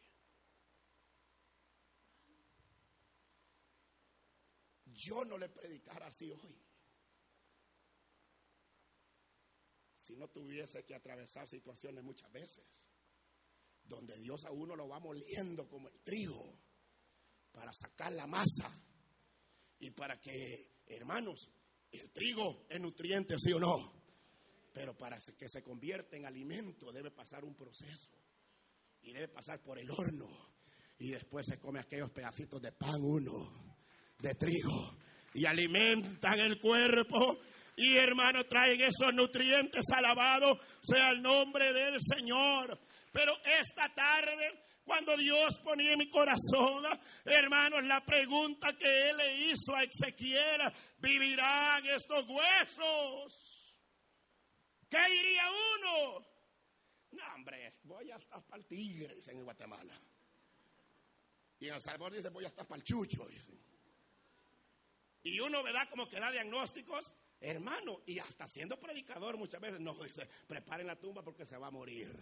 Yo 4.85 5.25
no 5.25 5.39
le 5.39 5.49
predicara 5.49 6.09
así 6.09 6.31
hoy. 6.31 6.63
Si 9.97 10.15
no 10.17 10.29
tuviese 10.29 10.85
que 10.85 10.95
atravesar 10.95 11.49
situaciones 11.49 12.05
muchas 12.05 12.31
veces. 12.31 12.85
Donde 13.85 14.19
Dios 14.19 14.45
a 14.45 14.51
uno 14.51 14.77
lo 14.77 14.87
va 14.87 15.01
moliendo 15.01 15.67
como 15.67 15.89
el 15.89 15.99
trigo. 16.03 16.59
Para 17.53 17.73
sacar 17.73 18.13
la 18.13 18.27
masa. 18.27 18.71
Y 19.79 19.91
para 19.91 20.21
que 20.21 20.74
Hermanos, 20.87 21.51
el 21.91 22.11
trigo 22.11 22.67
es 22.69 22.81
nutriente, 22.81 23.37
sí 23.39 23.53
o 23.53 23.59
no. 23.59 23.93
Pero 24.73 24.97
para 24.97 25.19
que 25.39 25.49
se 25.49 25.63
convierta 25.63 26.17
en 26.17 26.27
alimento 26.27 26.91
debe 26.93 27.11
pasar 27.11 27.45
un 27.45 27.55
proceso. 27.55 28.11
Y 29.03 29.13
debe 29.13 29.29
pasar 29.29 29.63
por 29.63 29.79
el 29.79 29.91
horno. 29.91 30.29
Y 30.99 31.11
después 31.11 31.47
se 31.47 31.59
come 31.59 31.81
aquellos 31.81 32.11
pedacitos 32.11 32.61
de 32.61 32.73
pan 32.73 33.01
uno, 33.01 33.77
de 34.19 34.35
trigo. 34.35 34.97
Y 35.35 35.47
alimentan 35.47 36.41
el 36.41 36.61
cuerpo. 36.61 37.39
Y 37.77 37.97
hermanos, 37.97 38.47
traen 38.49 38.81
esos 38.81 39.15
nutrientes. 39.15 39.85
Alabado 39.95 40.59
sea 40.81 41.11
el 41.11 41.23
nombre 41.23 41.73
del 41.73 41.99
Señor. 42.01 42.79
Pero 43.13 43.33
esta 43.61 43.93
tarde 43.95 44.65
cuando 44.85 45.17
Dios 45.17 45.57
ponía 45.65 45.93
en 45.93 45.99
mi 45.99 46.11
corazón, 46.11 46.85
hermanos, 47.25 47.85
la 47.85 48.05
pregunta 48.05 48.77
que 48.77 49.11
Él 49.11 49.17
le 49.17 49.47
hizo 49.47 49.75
a 49.75 49.83
Ezequiel, 49.83 50.61
¿vivirán 50.99 51.87
estos 51.87 52.27
huesos? 52.29 53.55
¿Qué 54.89 54.99
diría 55.11 55.43
uno? 55.77 56.27
No, 57.13 57.35
hombre, 57.35 57.75
voy 57.85 58.11
hasta 58.11 58.41
para 58.41 58.59
el 58.59 58.67
tigre, 58.67 59.15
dicen 59.15 59.39
en 59.39 59.45
Guatemala. 59.45 59.95
Y 61.61 61.69
en 61.69 61.75
El 61.75 61.81
Salvador 61.81 62.13
dice, 62.13 62.29
voy 62.29 62.45
hasta 62.45 62.65
para 62.65 62.79
el 62.79 62.85
chucho, 62.85 63.25
dicen. 63.27 63.59
Y 65.23 65.41
uno, 65.41 65.63
¿verdad? 65.63 65.89
Como 65.89 66.09
que 66.09 66.21
da 66.21 66.31
diagnósticos, 66.31 67.11
hermano, 67.41 68.03
y 68.07 68.19
hasta 68.19 68.47
siendo 68.47 68.79
predicador 68.79 69.39
muchas 69.39 69.61
veces 69.61 69.81
nos 69.81 70.03
dice, 70.03 70.29
preparen 70.47 70.87
la 70.87 70.97
tumba 70.97 71.23
porque 71.23 71.47
se 71.47 71.57
va 71.57 71.69
a 71.69 71.71
morir. 71.71 72.15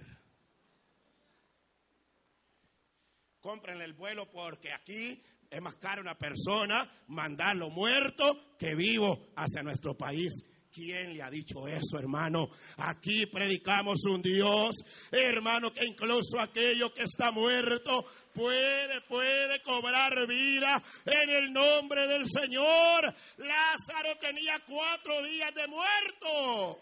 Compren 3.42 3.80
el 3.82 3.92
vuelo 3.92 4.30
porque 4.30 4.72
aquí 4.72 5.20
es 5.50 5.60
más 5.60 5.74
caro 5.74 6.00
una 6.00 6.14
persona 6.14 6.88
mandarlo 7.08 7.70
muerto 7.70 8.54
que 8.56 8.74
vivo 8.74 9.32
hacia 9.36 9.62
nuestro 9.62 9.94
país. 9.94 10.32
¿Quién 10.72 11.12
le 11.12 11.22
ha 11.22 11.28
dicho 11.28 11.66
eso, 11.66 11.98
hermano? 11.98 12.48
Aquí 12.78 13.26
predicamos 13.26 14.06
un 14.06 14.22
Dios, 14.22 14.76
hermano, 15.10 15.70
que 15.70 15.84
incluso 15.84 16.40
aquello 16.40 16.94
que 16.94 17.02
está 17.02 17.30
muerto 17.30 18.06
puede, 18.32 19.02
puede 19.02 19.60
cobrar 19.60 20.26
vida 20.26 20.82
en 21.04 21.28
el 21.28 21.52
nombre 21.52 22.06
del 22.06 22.24
Señor. 22.26 23.14
Lázaro 23.36 24.16
tenía 24.18 24.60
cuatro 24.66 25.22
días 25.24 25.52
de 25.54 25.66
muerto. 25.66 26.80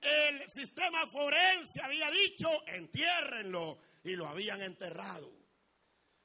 El 0.00 0.48
sistema 0.48 1.06
forense 1.10 1.82
había 1.82 2.10
dicho, 2.10 2.48
entiérrenlo 2.66 3.83
y 4.04 4.14
lo 4.16 4.28
habían 4.28 4.62
enterrado. 4.62 5.30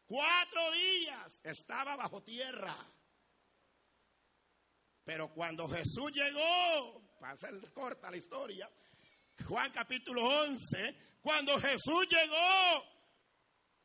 Cuatro 0.06 0.72
días 0.72 1.42
estaba 1.44 1.96
bajo 1.96 2.22
tierra. 2.22 2.76
Pero 5.04 5.34
cuando 5.34 5.68
Jesús 5.68 6.12
llegó, 6.14 7.18
para 7.20 7.34
hacer 7.34 7.54
corta 7.74 8.12
la 8.12 8.18
historia, 8.18 8.70
Juan 9.48 9.72
capítulo 9.72 10.24
11, 10.24 11.20
cuando 11.22 11.58
Jesús 11.58 12.08
llegó, 12.10 12.84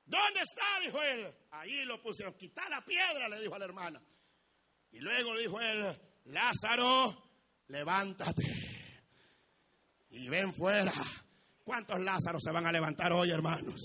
¿dónde 0.05 0.41
está? 0.43 0.81
Dijo 0.85 1.03
él. 1.03 1.35
Ahí 1.53 1.85
lo 1.85 2.03
pusieron, 2.03 2.35
quita 2.35 2.69
la 2.69 2.85
piedra, 2.85 3.29
le 3.29 3.41
dijo 3.41 3.55
a 3.55 3.59
la 3.59 3.65
hermana. 3.65 4.03
Y 4.91 4.99
luego 4.99 5.37
dijo 5.37 5.61
él, 5.61 5.99
Lázaro, 6.27 7.31
levántate 7.69 8.43
y 10.11 10.29
ven 10.29 10.53
fuera. 10.53 10.93
¿Cuántos 11.65 11.99
Lázaros 12.01 12.43
se 12.45 12.53
van 12.53 12.67
a 12.67 12.73
levantar 12.73 13.13
hoy, 13.13 13.31
hermanos? 13.31 13.81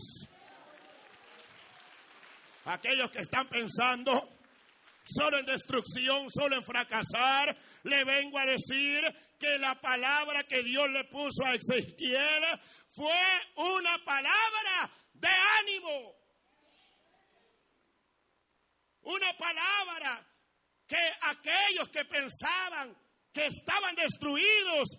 aquellos 2.66 3.10
que 3.10 3.20
están 3.20 3.48
pensando 3.48 4.30
solo 5.06 5.40
en 5.40 5.46
destrucción, 5.46 6.30
solo 6.30 6.58
en 6.58 6.64
fracasar, 6.64 7.58
le 7.84 8.04
vengo 8.04 8.38
a 8.38 8.46
decir 8.46 9.02
que 9.40 9.58
la 9.58 9.74
palabra 9.76 10.44
que 10.44 10.62
Dios 10.62 10.88
le 10.90 11.06
puso 11.06 11.44
a 11.46 11.56
Ezequiel 11.56 12.44
fue 12.92 13.18
una 13.56 13.98
palabra 14.06 14.92
de 15.14 15.30
ánimo. 15.60 16.14
Una 19.04 19.34
palabra 19.38 20.28
que 20.86 20.98
aquellos 21.22 21.90
que 21.90 22.06
pensaban 22.06 22.96
que 23.34 23.46
estaban 23.46 23.96
destruidos 23.96 24.90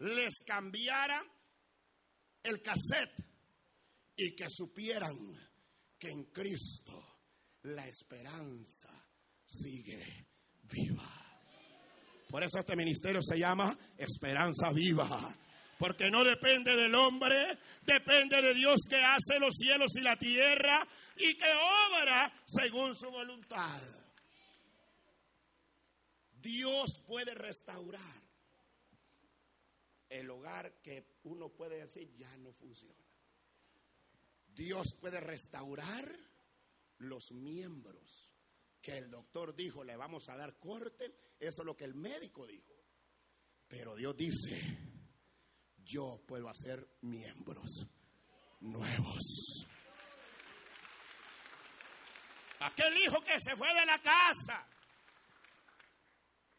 les 0.00 0.42
cambiara 0.44 1.22
el 2.44 2.62
cassette 2.62 3.24
y 4.16 4.36
que 4.36 4.46
supieran 4.48 5.16
que 5.98 6.10
en 6.10 6.24
Cristo 6.26 7.18
la 7.62 7.86
esperanza 7.86 8.90
sigue 9.44 10.28
viva. 10.62 11.10
Por 12.28 12.42
eso 12.42 12.58
este 12.58 12.76
ministerio 12.76 13.20
se 13.22 13.38
llama 13.38 13.76
Esperanza 13.96 14.72
Viva. 14.72 15.34
Porque 15.78 16.10
no 16.10 16.22
depende 16.22 16.76
del 16.76 16.94
hombre, 16.94 17.58
depende 17.82 18.40
de 18.40 18.54
Dios 18.54 18.80
que 18.88 18.96
hace 18.96 19.38
los 19.40 19.54
cielos 19.54 19.90
y 19.96 20.00
la 20.00 20.16
tierra 20.16 20.86
y 21.16 21.36
que 21.36 21.50
obra 21.90 22.32
según 22.46 22.94
su 22.94 23.10
voluntad. 23.10 23.82
Dios 26.40 27.02
puede 27.06 27.34
restaurar 27.34 28.23
el 30.08 30.30
hogar 30.30 30.80
que 30.82 31.18
uno 31.24 31.48
puede 31.50 31.78
decir 31.78 32.14
ya 32.16 32.36
no 32.38 32.52
funciona. 32.52 33.04
Dios 34.54 34.94
puede 35.00 35.20
restaurar 35.20 36.08
los 36.98 37.32
miembros 37.32 38.30
que 38.80 38.98
el 38.98 39.10
doctor 39.10 39.54
dijo 39.54 39.82
le 39.82 39.96
vamos 39.96 40.28
a 40.28 40.36
dar 40.36 40.58
corte, 40.58 41.14
eso 41.40 41.62
es 41.62 41.66
lo 41.66 41.76
que 41.76 41.84
el 41.84 41.94
médico 41.94 42.46
dijo. 42.46 42.72
Pero 43.66 43.96
Dios 43.96 44.16
dice, 44.16 44.60
yo 45.84 46.22
puedo 46.26 46.48
hacer 46.48 46.86
miembros 47.02 47.86
nuevos. 48.60 49.66
Aquel 52.60 52.94
hijo 52.98 53.20
que 53.22 53.40
se 53.40 53.56
fue 53.56 53.68
de 53.74 53.86
la 53.86 53.98
casa, 54.00 54.66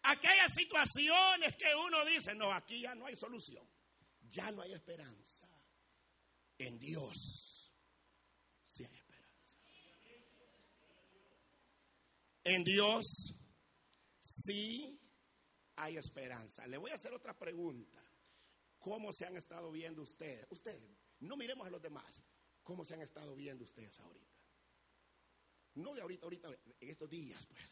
aquellas 0.06 0.54
situaciones 0.54 1.56
que 1.58 1.74
uno 1.76 2.06
dice, 2.06 2.34
no, 2.36 2.52
aquí 2.52 2.82
ya 2.82 2.96
no 2.96 3.06
hay 3.06 3.16
solución, 3.16 3.68
ya 4.22 4.52
no 4.52 4.62
hay 4.62 4.74
esperanza. 4.74 5.48
En 6.58 6.80
Dios 6.80 7.74
sí 8.64 8.86
hay 8.86 9.06
En 12.46 12.64
Dios 12.64 13.34
sí 14.22 15.00
hay 15.78 15.98
esperanza. 15.98 16.68
Le 16.68 16.78
voy 16.78 16.92
a 16.92 16.96
hacer 16.96 17.12
otra 17.12 17.36
pregunta. 17.36 18.00
¿Cómo 18.78 19.12
se 19.12 19.26
han 19.26 19.36
estado 19.36 19.72
viendo 19.72 20.04
ustedes? 20.04 20.46
Ustedes, 20.52 20.96
no 21.22 21.36
miremos 21.36 21.66
a 21.66 21.72
los 21.72 21.82
demás. 21.82 22.24
¿Cómo 22.62 22.86
se 22.86 22.94
han 22.94 23.02
estado 23.02 23.36
viendo 23.36 23.64
ustedes 23.64 24.00
ahorita? 24.00 24.38
No 25.74 25.96
de 25.96 26.02
ahorita, 26.02 26.26
ahorita, 26.26 26.50
en 26.80 26.90
estos 26.90 27.10
días, 27.10 27.44
pues. 27.48 27.64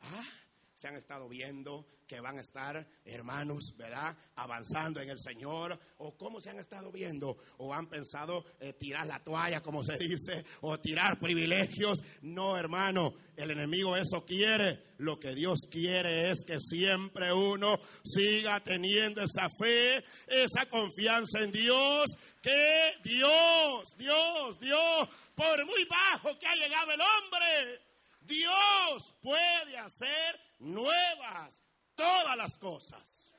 ¿Ah? 0.00 0.47
Se 0.78 0.86
han 0.86 0.94
estado 0.94 1.28
viendo 1.28 1.86
que 2.06 2.20
van 2.20 2.38
a 2.38 2.40
estar, 2.40 2.86
hermanos, 3.04 3.74
¿verdad? 3.76 4.16
Avanzando 4.36 5.00
en 5.00 5.10
el 5.10 5.18
Señor, 5.18 5.76
o 5.98 6.16
cómo 6.16 6.40
se 6.40 6.50
han 6.50 6.60
estado 6.60 6.92
viendo, 6.92 7.36
o 7.58 7.74
han 7.74 7.88
pensado 7.88 8.44
eh, 8.60 8.74
tirar 8.74 9.06
la 9.08 9.18
toalla, 9.18 9.60
como 9.60 9.82
se 9.82 9.94
dice, 9.98 10.44
o 10.60 10.78
tirar 10.78 11.18
privilegios. 11.18 11.98
No, 12.22 12.56
hermano, 12.56 13.14
el 13.36 13.50
enemigo 13.50 13.96
eso 13.96 14.24
quiere. 14.24 14.84
Lo 14.98 15.18
que 15.18 15.34
Dios 15.34 15.58
quiere 15.68 16.30
es 16.30 16.44
que 16.46 16.60
siempre 16.60 17.32
uno 17.32 17.78
siga 18.04 18.60
teniendo 18.60 19.20
esa 19.20 19.48
fe, 19.50 19.98
esa 20.28 20.66
confianza 20.70 21.40
en 21.40 21.50
Dios, 21.50 22.04
que 22.40 22.92
Dios, 23.02 23.96
Dios, 23.96 24.60
Dios, 24.60 25.08
por 25.34 25.66
muy 25.66 25.84
bajo 25.84 26.38
que 26.38 26.46
ha 26.46 26.54
llegado 26.54 26.92
el 26.92 27.00
hombre, 27.00 27.87
Dios 28.28 29.14
puede 29.22 29.78
hacer 29.78 30.40
nuevas 30.58 31.64
todas 31.94 32.36
las 32.36 32.56
cosas. 32.58 33.32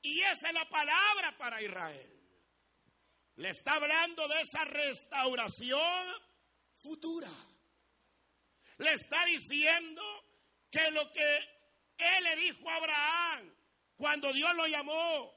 Y 0.00 0.20
esa 0.20 0.48
es 0.48 0.54
la 0.54 0.68
palabra 0.68 1.36
para 1.38 1.62
Israel. 1.62 2.10
Le 3.36 3.50
está 3.50 3.74
hablando 3.74 4.26
de 4.28 4.40
esa 4.40 4.64
restauración 4.64 6.08
futura. 6.78 7.30
Le 8.78 8.94
está 8.94 9.24
diciendo 9.26 10.02
que 10.70 10.90
lo 10.90 11.12
que 11.12 11.36
él 11.98 12.24
le 12.24 12.36
dijo 12.36 12.68
a 12.68 12.76
Abraham 12.76 13.54
cuando 13.96 14.32
Dios 14.32 14.54
lo 14.56 14.66
llamó 14.66 15.32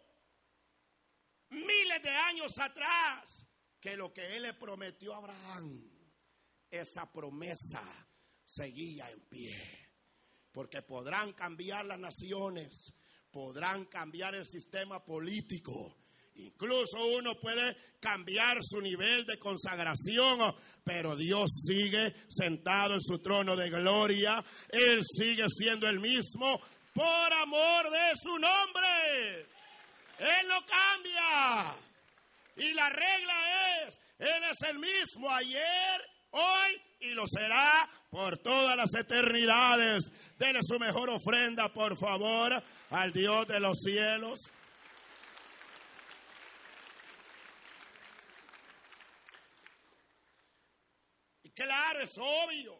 miles 1.49 2.01
de 2.01 2.09
años 2.09 2.57
atrás, 2.57 3.45
que 3.79 3.95
lo 3.95 4.11
que 4.13 4.35
él 4.35 4.43
le 4.43 4.53
prometió 4.53 5.13
a 5.13 5.17
Abraham, 5.17 5.94
esa 6.79 7.11
promesa 7.11 7.83
seguía 8.43 9.09
en 9.09 9.21
pie 9.27 9.85
porque 10.55 10.81
podrán 10.81 11.33
cambiar 11.33 11.85
las 11.85 11.99
naciones, 11.99 12.93
podrán 13.29 13.85
cambiar 13.85 14.35
el 14.35 14.45
sistema 14.45 15.03
político. 15.03 15.97
Incluso 16.35 16.97
uno 17.17 17.35
puede 17.41 17.75
cambiar 17.99 18.59
su 18.61 18.79
nivel 18.79 19.25
de 19.25 19.37
consagración, 19.37 20.55
pero 20.81 21.17
Dios 21.17 21.49
sigue 21.67 22.13
sentado 22.29 22.93
en 22.93 23.01
su 23.01 23.19
trono 23.19 23.53
de 23.57 23.69
gloria. 23.69 24.41
Él 24.69 25.01
sigue 25.03 25.45
siendo 25.49 25.89
el 25.89 25.99
mismo 25.99 26.61
por 26.93 27.33
amor 27.33 27.91
de 27.91 28.11
su 28.23 28.37
nombre. 28.39 29.41
Él 30.19 30.47
no 30.47 30.65
cambia. 30.65 31.75
Y 32.55 32.73
la 32.73 32.89
regla 32.89 33.83
es, 33.83 33.99
Él 34.19 34.43
es 34.49 34.61
el 34.69 34.79
mismo 34.79 35.29
ayer, 35.29 36.01
hoy 36.31 36.81
y 36.99 37.09
lo 37.09 37.27
será 37.27 37.89
por 38.09 38.37
todas 38.39 38.75
las 38.77 38.93
eternidades. 38.95 40.11
Dele 40.37 40.59
su 40.61 40.79
mejor 40.79 41.09
ofrenda, 41.09 41.71
por 41.71 41.97
favor, 41.97 42.63
al 42.89 43.11
Dios 43.11 43.47
de 43.47 43.59
los 43.59 43.77
cielos. 43.79 44.39
Y 51.43 51.49
claro, 51.51 52.01
es 52.01 52.17
obvio 52.17 52.79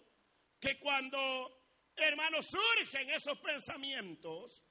que 0.60 0.79
cuando, 0.79 1.19
hermanos, 1.95 2.47
surgen 2.47 3.10
esos 3.10 3.38
pensamientos, 3.39 4.63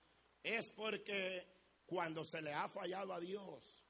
es 0.43 0.69
porque 0.71 1.47
cuando 1.87 2.25
se 2.25 2.43
le 2.43 2.53
ha 2.53 2.69
fallado 2.69 3.15
a 3.15 3.21
Dios, 3.21 3.84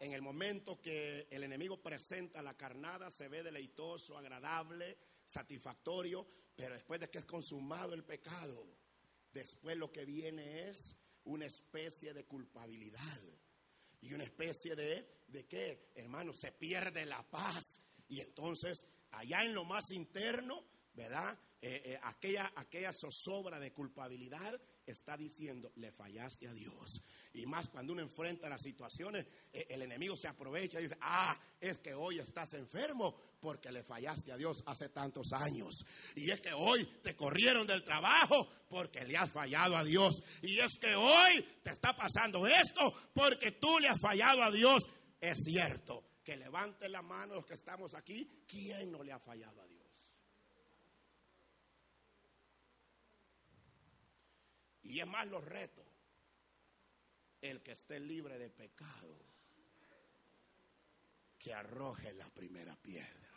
En 0.00 0.12
el 0.12 0.22
momento 0.22 0.80
que 0.80 1.28
el 1.30 1.44
enemigo 1.44 1.80
presenta 1.80 2.42
la 2.42 2.54
carnada, 2.54 3.10
se 3.10 3.28
ve 3.28 3.42
deleitoso, 3.42 4.18
agradable, 4.18 4.98
satisfactorio, 5.24 6.26
pero 6.54 6.74
después 6.74 7.00
de 7.00 7.08
que 7.08 7.18
es 7.18 7.24
consumado 7.24 7.94
el 7.94 8.04
pecado, 8.04 8.66
después 9.32 9.76
lo 9.76 9.92
que 9.92 10.04
viene 10.04 10.68
es 10.68 10.96
una 11.24 11.46
especie 11.46 12.12
de 12.12 12.24
culpabilidad 12.24 13.20
y 14.00 14.12
una 14.12 14.24
especie 14.24 14.74
de, 14.74 15.22
¿de? 15.28 15.90
Hermano, 15.94 16.32
se 16.32 16.52
pierde 16.52 17.06
la 17.06 17.22
paz. 17.22 17.80
Y 18.08 18.20
entonces, 18.20 18.84
allá 19.12 19.42
en 19.42 19.54
lo 19.54 19.64
más 19.64 19.90
interno, 19.90 20.64
¿verdad? 20.92 21.38
Eh, 21.62 21.82
eh, 21.84 22.00
aquella, 22.02 22.52
aquella 22.56 22.92
zozobra 22.92 23.58
de 23.58 23.72
culpabilidad 23.72 24.60
está 24.86 25.16
diciendo, 25.16 25.72
le 25.76 25.90
fallaste 25.92 26.48
a 26.48 26.52
Dios. 26.52 27.02
Y 27.34 27.46
más 27.46 27.68
cuando 27.68 27.92
uno 27.92 28.02
enfrenta 28.02 28.48
las 28.48 28.62
situaciones, 28.62 29.26
eh, 29.52 29.66
el 29.68 29.82
enemigo 29.82 30.16
se 30.16 30.28
aprovecha 30.28 30.78
y 30.78 30.84
dice, 30.84 30.96
ah, 31.00 31.38
es 31.60 31.78
que 31.78 31.94
hoy 31.94 32.18
estás 32.18 32.54
enfermo 32.54 33.16
porque 33.40 33.70
le 33.70 33.82
fallaste 33.82 34.32
a 34.32 34.36
Dios 34.36 34.62
hace 34.66 34.88
tantos 34.88 35.32
años. 35.32 35.84
Y 36.14 36.30
es 36.30 36.40
que 36.40 36.52
hoy 36.52 36.84
te 37.02 37.14
corrieron 37.14 37.66
del 37.66 37.84
trabajo 37.84 38.48
porque 38.68 39.04
le 39.04 39.16
has 39.16 39.30
fallado 39.30 39.76
a 39.76 39.84
Dios. 39.84 40.22
Y 40.42 40.58
es 40.58 40.78
que 40.78 40.94
hoy 40.94 41.44
te 41.62 41.70
está 41.70 41.94
pasando 41.94 42.46
esto 42.46 42.94
porque 43.12 43.52
tú 43.52 43.78
le 43.78 43.88
has 43.88 44.00
fallado 44.00 44.42
a 44.42 44.50
Dios. 44.50 44.82
Es 45.20 45.38
cierto 45.44 46.04
que 46.22 46.36
levante 46.36 46.88
la 46.88 47.02
mano 47.02 47.36
los 47.36 47.46
que 47.46 47.54
estamos 47.54 47.94
aquí, 47.94 48.28
¿quién 48.48 48.90
no 48.90 49.02
le 49.02 49.12
ha 49.12 49.18
fallado 49.18 49.62
a 49.62 49.66
Dios? 49.66 49.75
Y 54.88 55.00
es 55.00 55.06
más 55.06 55.26
los 55.26 55.44
retos. 55.44 55.84
El 57.40 57.62
que 57.62 57.72
esté 57.72 58.00
libre 58.00 58.38
de 58.38 58.50
pecado, 58.50 59.18
que 61.38 61.52
arroje 61.52 62.12
la 62.14 62.28
primera 62.30 62.74
piedra. 62.76 63.30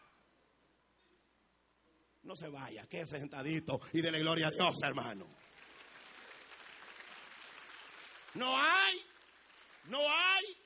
No 2.23 2.35
se 2.35 2.47
vaya, 2.47 2.85
quede 2.87 3.05
sentadito 3.05 3.79
y 3.93 4.01
dele 4.01 4.19
gloria 4.19 4.47
a 4.47 4.51
Dios, 4.51 4.81
hermano. 4.83 5.27
No 8.35 8.57
hay, 8.57 9.01
no 9.85 9.99
hay 9.99 10.57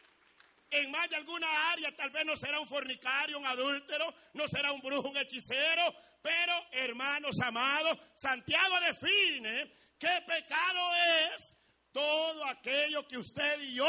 en 0.73 0.89
más 0.89 1.09
de 1.09 1.15
alguna 1.17 1.71
área 1.71 1.95
tal 1.95 2.09
vez 2.09 2.25
no 2.25 2.35
será 2.35 2.59
un 2.59 2.67
fornicario, 2.67 3.37
un 3.37 3.45
adúltero, 3.45 4.13
no 4.33 4.47
será 4.47 4.71
un 4.71 4.81
brujo, 4.81 5.09
un 5.09 5.17
hechicero, 5.17 5.93
pero 6.21 6.53
hermanos 6.71 7.39
amados, 7.41 7.99
Santiago 8.15 8.75
define 8.79 9.71
qué 10.03 10.21
pecado 10.27 10.89
es 11.31 11.57
todo 11.93 12.45
aquello 12.45 13.07
que 13.07 13.17
usted 13.17 13.61
y 13.61 13.75
yo 13.75 13.85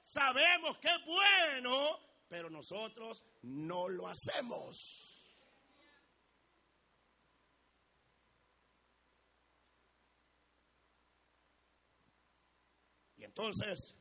sabemos 0.00 0.78
que 0.78 0.88
es 0.88 1.04
bueno, 1.04 1.98
pero 2.28 2.48
nosotros 2.48 3.22
no 3.42 3.86
lo 3.86 4.08
hacemos. 4.08 5.06
Y 13.18 13.24
entonces, 13.24 13.94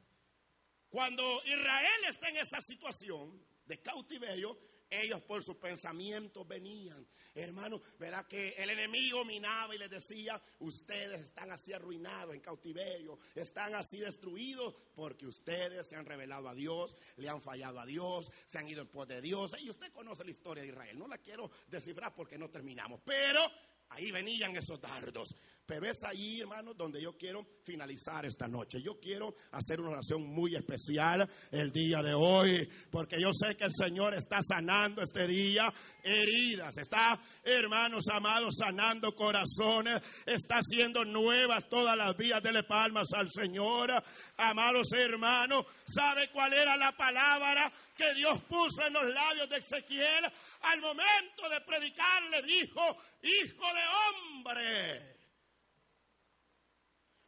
cuando 0.87 1.43
Israel 1.43 2.05
está 2.07 2.29
en 2.29 2.37
esa 2.37 2.61
situación 2.61 3.45
de 3.65 3.81
cautiverio, 3.81 4.57
ellos 4.89 5.21
por 5.21 5.43
sus 5.43 5.55
pensamientos 5.57 6.47
venían. 6.47 7.05
Hermano, 7.35 7.81
verá 7.97 8.27
que 8.27 8.49
el 8.49 8.69
enemigo 8.69 9.23
minaba 9.23 9.75
y 9.75 9.77
les 9.77 9.89
decía, 9.89 10.41
ustedes 10.59 11.21
están 11.21 11.51
así 11.51 11.73
arruinados 11.73 12.35
en 12.35 12.41
cautiverio, 12.41 13.17
están 13.35 13.75
así 13.75 13.99
destruidos 13.99 14.75
porque 14.95 15.27
ustedes 15.27 15.87
se 15.87 15.95
han 15.95 16.05
revelado 16.05 16.49
a 16.49 16.53
Dios, 16.53 16.95
le 17.17 17.29
han 17.29 17.41
fallado 17.41 17.79
a 17.79 17.85
Dios, 17.85 18.31
se 18.45 18.57
han 18.57 18.67
ido 18.67 18.81
en 18.81 18.87
pos 18.87 19.07
de 19.07 19.21
Dios. 19.21 19.55
Y 19.61 19.69
usted 19.69 19.91
conoce 19.91 20.23
la 20.23 20.31
historia 20.31 20.63
de 20.63 20.69
Israel, 20.69 20.97
no 20.97 21.07
la 21.07 21.17
quiero 21.17 21.49
descifrar 21.67 22.13
porque 22.15 22.37
no 22.37 22.49
terminamos, 22.49 23.01
pero 23.05 23.41
ahí 23.89 24.11
venían 24.11 24.55
esos 24.55 24.79
dardos. 24.79 25.35
Pero 25.65 25.87
es 25.87 26.03
ahí, 26.03 26.39
hermanos, 26.41 26.75
donde 26.75 27.01
yo 27.01 27.15
quiero 27.15 27.45
finalizar 27.63 28.25
esta 28.25 28.47
noche. 28.47 28.81
Yo 28.81 28.99
quiero 28.99 29.35
hacer 29.51 29.79
una 29.79 29.91
oración 29.91 30.23
muy 30.23 30.55
especial 30.55 31.29
el 31.51 31.71
día 31.71 32.01
de 32.01 32.13
hoy, 32.13 32.67
porque 32.89 33.21
yo 33.21 33.29
sé 33.31 33.55
que 33.55 33.65
el 33.65 33.71
Señor 33.71 34.15
está 34.15 34.39
sanando 34.41 35.03
este 35.03 35.27
día 35.27 35.71
heridas, 36.03 36.75
está, 36.75 37.19
hermanos 37.43 38.05
amados, 38.11 38.55
sanando 38.57 39.13
corazones, 39.13 39.97
está 40.25 40.55
haciendo 40.55 41.05
nuevas 41.05 41.69
todas 41.69 41.95
las 41.95 42.17
vías 42.17 42.41
de 42.41 42.51
palmas 42.63 43.07
al 43.15 43.29
Señor. 43.29 43.91
Amados 44.37 44.87
hermanos, 44.93 45.65
¿sabe 45.85 46.29
cuál 46.31 46.53
era 46.53 46.75
la 46.77 46.91
palabra 46.93 47.71
que 47.95 48.13
Dios 48.15 48.41
puso 48.47 48.85
en 48.85 48.93
los 48.93 49.05
labios 49.13 49.49
de 49.49 49.57
Ezequiel? 49.57 50.25
Al 50.61 50.81
momento 50.81 51.49
de 51.49 51.61
predicar 51.61 52.23
le 52.29 52.41
dijo, 52.43 52.81
hijo 53.21 53.73
de 53.73 53.81
hombre. 53.97 55.19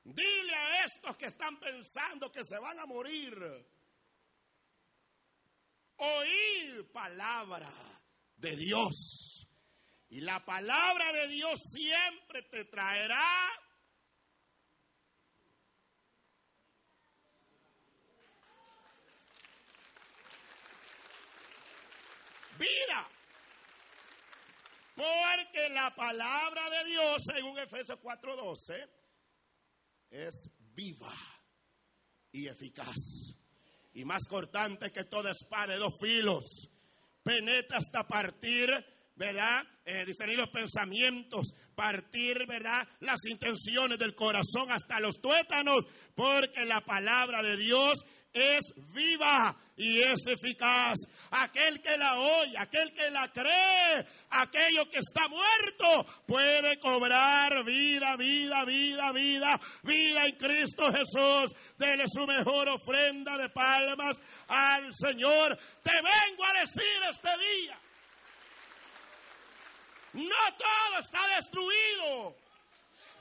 Dile 0.04 0.56
a 0.56 0.86
estos 0.86 1.16
que 1.18 1.28
están 1.28 1.60
pensando 1.60 2.32
que 2.32 2.44
se 2.44 2.58
van 2.58 2.80
a 2.80 2.86
morir. 2.86 3.36
Oír 5.98 6.92
palabra 6.92 7.72
de 8.38 8.56
Dios. 8.56 9.48
Y 10.10 10.22
la 10.22 10.44
palabra 10.44 11.14
de 11.14 11.28
Dios 11.30 11.60
siempre 11.72 12.44
te 12.44 12.66
traerá 12.66 13.50
vida. 22.58 23.21
Porque 25.02 25.68
la 25.70 25.90
palabra 25.96 26.70
de 26.70 26.92
Dios, 26.92 27.24
según 27.26 27.58
Efesios 27.58 27.98
4:12, 28.00 28.88
es 30.12 30.48
viva 30.76 31.16
y 32.32 32.48
eficaz. 32.48 33.34
Y 33.96 34.06
más 34.06 34.28
cortante 34.28 34.92
que 34.92 35.06
toda 35.06 35.32
espada 35.32 35.74
de 35.74 35.80
dos 35.80 35.98
filos. 36.00 36.46
Penetra 37.24 37.80
hasta 37.80 38.04
partir, 38.04 38.70
¿verdad? 39.16 39.64
Eh, 39.86 40.06
discernir 40.06 40.38
los 40.38 40.52
pensamientos, 40.52 41.48
partir, 41.74 42.46
¿verdad? 42.48 42.88
Las 43.00 43.26
intenciones 43.26 43.98
del 43.98 44.14
corazón 44.14 44.72
hasta 44.72 45.00
los 45.00 45.20
tuétanos, 45.20 45.84
porque 46.14 46.64
la 46.66 46.82
palabra 46.82 47.42
de 47.42 47.58
Dios 47.58 47.94
es 48.34 48.72
viva 48.94 49.56
y 49.76 50.00
es 50.00 50.28
eficaz. 50.28 50.98
Aquel 51.32 51.82
que 51.82 51.96
la 51.96 52.18
oye, 52.18 52.58
aquel 52.58 52.94
que 52.94 53.10
la 53.10 53.30
cree, 53.32 54.06
aquello 54.30 54.84
que 54.90 55.00
está 55.00 55.30
muerto, 55.30 56.24
puede 56.28 56.78
cobrar 56.80 57.64
vida, 57.64 58.18
vida, 58.18 58.66
vida, 58.66 59.12
vida, 59.14 59.60
vida 59.82 60.22
en 60.26 60.36
Cristo 60.36 60.92
Jesús. 60.92 61.52
Dele 61.78 62.04
su 62.08 62.28
mejor 62.28 62.68
ofrenda 62.68 63.38
de 63.38 63.50
palmas 63.50 64.18
al 64.50 64.92
Señor. 64.94 65.58
Te 65.82 65.94
vengo 65.94 66.46
a 66.46 66.60
decir 66.60 67.04
este 67.10 67.30
día. 67.30 67.80
No 70.14 70.56
todo 70.58 71.00
está 71.00 71.36
destruido. 71.36 72.36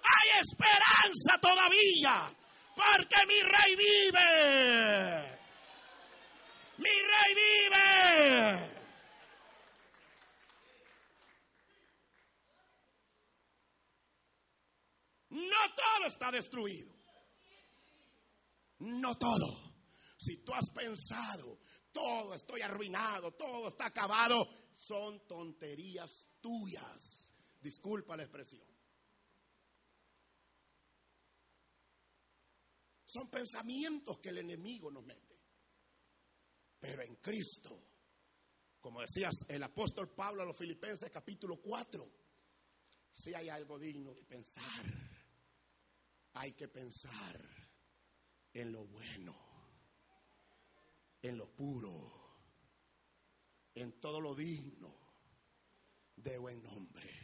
Hay 0.02 0.40
esperanza 0.40 1.38
todavía 1.40 2.34
porque 2.74 3.26
mi 3.26 3.40
rey 3.40 3.76
vive. 3.76 5.39
Mi 6.80 6.88
rey 6.88 7.34
vive. 7.34 8.80
No 15.30 15.74
todo 15.76 16.06
está 16.06 16.30
destruido. 16.30 16.90
No 18.78 19.18
todo. 19.18 19.74
Si 20.16 20.38
tú 20.38 20.54
has 20.54 20.70
pensado, 20.70 21.58
todo 21.92 22.34
estoy 22.34 22.62
arruinado, 22.62 23.32
todo 23.32 23.68
está 23.68 23.86
acabado, 23.86 24.48
son 24.74 25.26
tonterías 25.26 26.30
tuyas. 26.40 27.34
Disculpa 27.60 28.16
la 28.16 28.22
expresión. 28.22 28.66
Son 33.04 33.28
pensamientos 33.28 34.18
que 34.18 34.30
el 34.30 34.38
enemigo 34.38 34.90
nos 34.90 35.04
mete. 35.04 35.29
Pero 36.80 37.02
en 37.02 37.16
Cristo, 37.16 37.78
como 38.80 39.02
decía 39.02 39.30
el 39.48 39.62
apóstol 39.62 40.08
Pablo 40.08 40.42
a 40.42 40.46
los 40.46 40.56
Filipenses 40.56 41.10
capítulo 41.10 41.60
4, 41.60 42.10
si 43.12 43.34
hay 43.34 43.48
algo 43.48 43.78
digno 43.78 44.14
de 44.14 44.24
pensar, 44.24 44.84
hay 46.34 46.52
que 46.52 46.68
pensar 46.68 47.38
en 48.54 48.72
lo 48.72 48.86
bueno, 48.86 49.36
en 51.20 51.36
lo 51.36 51.48
puro, 51.50 52.12
en 53.74 54.00
todo 54.00 54.20
lo 54.20 54.34
digno 54.34 54.94
de 56.16 56.38
buen 56.38 56.62
nombre. 56.62 57.19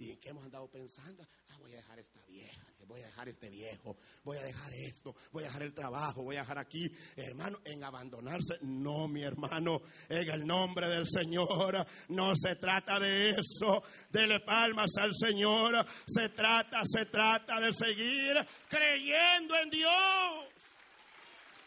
¿Y 0.00 0.12
en 0.12 0.18
qué 0.18 0.30
hemos 0.30 0.42
andado 0.44 0.66
pensando? 0.66 1.28
Ah, 1.50 1.58
voy 1.58 1.74
a 1.74 1.76
dejar 1.76 1.98
esta 1.98 2.24
vieja, 2.24 2.64
voy 2.86 3.02
a 3.02 3.06
dejar 3.06 3.28
este 3.28 3.50
viejo, 3.50 3.98
voy 4.24 4.38
a 4.38 4.42
dejar 4.44 4.72
esto, 4.72 5.14
voy 5.30 5.44
a 5.44 5.48
dejar 5.48 5.62
el 5.62 5.74
trabajo, 5.74 6.22
voy 6.22 6.36
a 6.36 6.40
dejar 6.40 6.58
aquí. 6.58 6.90
Hermano, 7.14 7.58
en 7.66 7.84
abandonarse, 7.84 8.54
no, 8.62 9.06
mi 9.08 9.22
hermano, 9.22 9.82
en 10.08 10.30
el 10.30 10.46
nombre 10.46 10.88
del 10.88 11.04
Señor, 11.06 11.86
no 12.08 12.32
se 12.34 12.56
trata 12.56 12.98
de 12.98 13.28
eso. 13.28 13.82
Dele 14.08 14.40
palmas 14.40 14.90
al 14.96 15.14
Señor. 15.14 15.86
Se 16.06 16.30
trata, 16.30 16.80
se 16.86 17.04
trata 17.04 17.60
de 17.60 17.70
seguir 17.74 18.36
creyendo 18.70 19.54
en 19.54 19.68
Dios. 19.68 20.48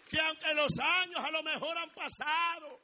Que 0.10 0.20
aunque 0.20 0.56
los 0.56 0.72
años 0.80 1.24
a 1.24 1.30
lo 1.30 1.44
mejor 1.44 1.78
han 1.78 1.92
pasado 1.92 2.80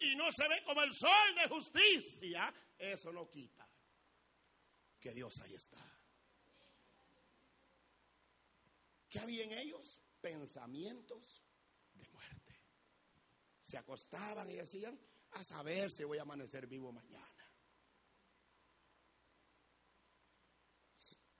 y 0.00 0.14
no 0.16 0.30
se 0.30 0.46
ve 0.48 0.62
como 0.66 0.82
el 0.82 0.92
sol 0.92 1.34
de 1.34 1.48
justicia, 1.48 2.52
eso 2.76 3.10
no 3.10 3.30
quita 3.30 3.61
que 5.02 5.12
Dios 5.12 5.36
ahí 5.40 5.54
está. 5.54 5.84
¿Qué 9.10 9.18
había 9.18 9.42
en 9.42 9.52
ellos? 9.52 10.00
Pensamientos 10.20 11.44
de 11.92 12.08
muerte. 12.08 12.56
Se 13.60 13.76
acostaban 13.76 14.48
y 14.48 14.54
decían, 14.54 14.98
a 15.32 15.42
saber 15.42 15.90
si 15.90 16.04
voy 16.04 16.18
a 16.18 16.22
amanecer 16.22 16.68
vivo 16.68 16.92
mañana. 16.92 17.28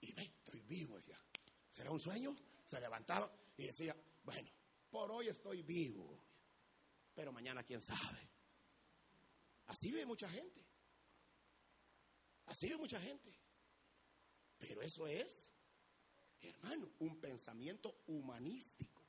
Y 0.01 0.11
ve, 0.11 0.23
estoy 0.23 0.61
vivo 0.63 0.99
ya. 0.99 1.17
¿Será 1.71 1.89
un 1.89 2.01
sueño? 2.01 2.35
Se 2.65 2.81
levantaba 2.81 3.33
y 3.55 3.67
decía, 3.67 3.95
bueno, 4.23 4.51
por 4.89 5.09
hoy 5.09 5.29
estoy 5.29 5.63
vivo, 5.63 6.21
pero 7.13 7.31
mañana 7.31 7.63
quién 7.63 7.81
sabe. 7.81 8.29
Así 9.67 9.89
ve 9.91 10.05
mucha 10.05 10.27
gente. 10.27 10.65
Así 12.47 12.67
ve 12.67 12.75
mucha 12.75 12.99
gente. 12.99 13.42
Pero 14.65 14.81
eso 14.81 15.05
es, 15.07 15.51
hermano, 16.39 16.89
un 16.99 17.19
pensamiento 17.19 18.01
humanístico, 18.07 19.03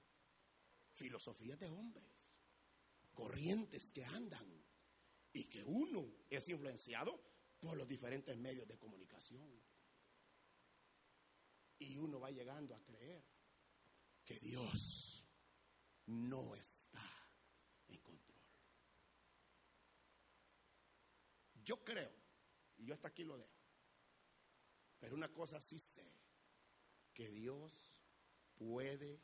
filosofías 0.91 1.61
de 1.61 1.71
hombres, 1.71 2.29
corrientes 3.15 3.93
que 3.93 4.05
andan 4.05 4.45
y 5.33 5.45
que 5.45 5.63
uno 5.63 6.11
es 6.29 6.49
influenciado 6.49 7.21
por 7.61 7.77
los 7.77 7.87
diferentes 7.87 8.37
medios 8.37 8.67
de 8.67 8.77
comunicación. 8.77 9.49
Y 11.79 11.97
uno 11.99 12.19
va 12.19 12.33
llegando 12.33 12.75
a 12.75 12.83
creer 12.83 13.25
que 14.25 14.41
Dios 14.41 15.25
no 16.07 16.57
está 16.57 17.09
en 17.87 18.01
control. 18.01 18.43
Yo 21.63 21.85
creo, 21.85 22.11
y 22.77 22.87
yo 22.87 22.95
hasta 22.95 23.07
aquí 23.07 23.23
lo 23.23 23.39
dejo, 23.39 23.54
pero 25.05 25.17
una 25.17 25.29
cosa 25.29 25.61
sí 25.61 25.79
sé, 25.79 26.11
que 27.13 27.29
Dios 27.29 27.93
puede 28.55 29.21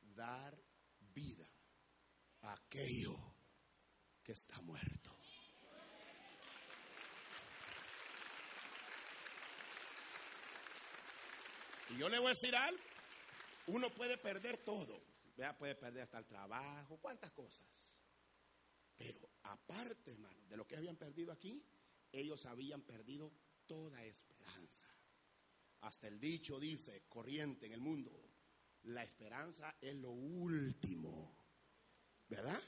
dar 0.00 0.56
vida 1.12 1.50
a 2.42 2.52
aquello 2.52 3.18
que 4.22 4.30
está 4.30 4.60
muerto. 4.60 5.10
Y 11.90 11.98
yo 11.98 12.08
le 12.08 12.20
voy 12.20 12.26
a 12.26 12.28
decir 12.28 12.54
algo, 12.54 12.80
uno 13.66 13.92
puede 13.92 14.16
perder 14.16 14.58
todo, 14.58 15.02
¿vea? 15.36 15.58
puede 15.58 15.74
perder 15.74 16.04
hasta 16.04 16.18
el 16.18 16.26
trabajo, 16.26 16.96
cuántas 16.98 17.32
cosas. 17.32 17.98
Pero 18.96 19.28
aparte, 19.42 20.12
hermano, 20.12 20.46
de 20.46 20.56
lo 20.56 20.64
que 20.64 20.76
habían 20.76 20.96
perdido 20.96 21.32
aquí, 21.32 21.60
ellos 22.12 22.46
habían 22.46 22.82
perdido 22.82 23.32
toda 23.66 24.04
esperanza. 24.04 24.83
Hasta 25.84 26.08
el 26.08 26.18
dicho 26.18 26.58
dice, 26.58 27.04
corriente 27.10 27.66
en 27.66 27.72
el 27.72 27.80
mundo, 27.80 28.10
la 28.84 29.02
esperanza 29.02 29.76
es 29.82 29.94
lo 29.94 30.12
último, 30.12 31.36
¿verdad? 32.26 32.60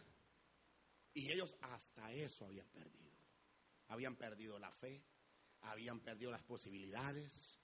Y 1.14 1.32
ellos 1.32 1.56
hasta 1.62 2.12
eso 2.12 2.44
habían 2.44 2.68
perdido. 2.68 3.16
Habían 3.88 4.16
perdido 4.16 4.58
la 4.58 4.70
fe, 4.70 5.02
habían 5.62 6.00
perdido 6.00 6.30
las 6.30 6.42
posibilidades 6.42 7.58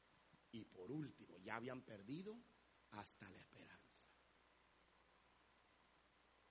y 0.52 0.64
por 0.64 0.90
último, 0.90 1.38
ya 1.40 1.56
habían 1.56 1.82
perdido 1.82 2.34
hasta 2.92 3.28
la 3.28 3.38
esperanza. 3.38 4.08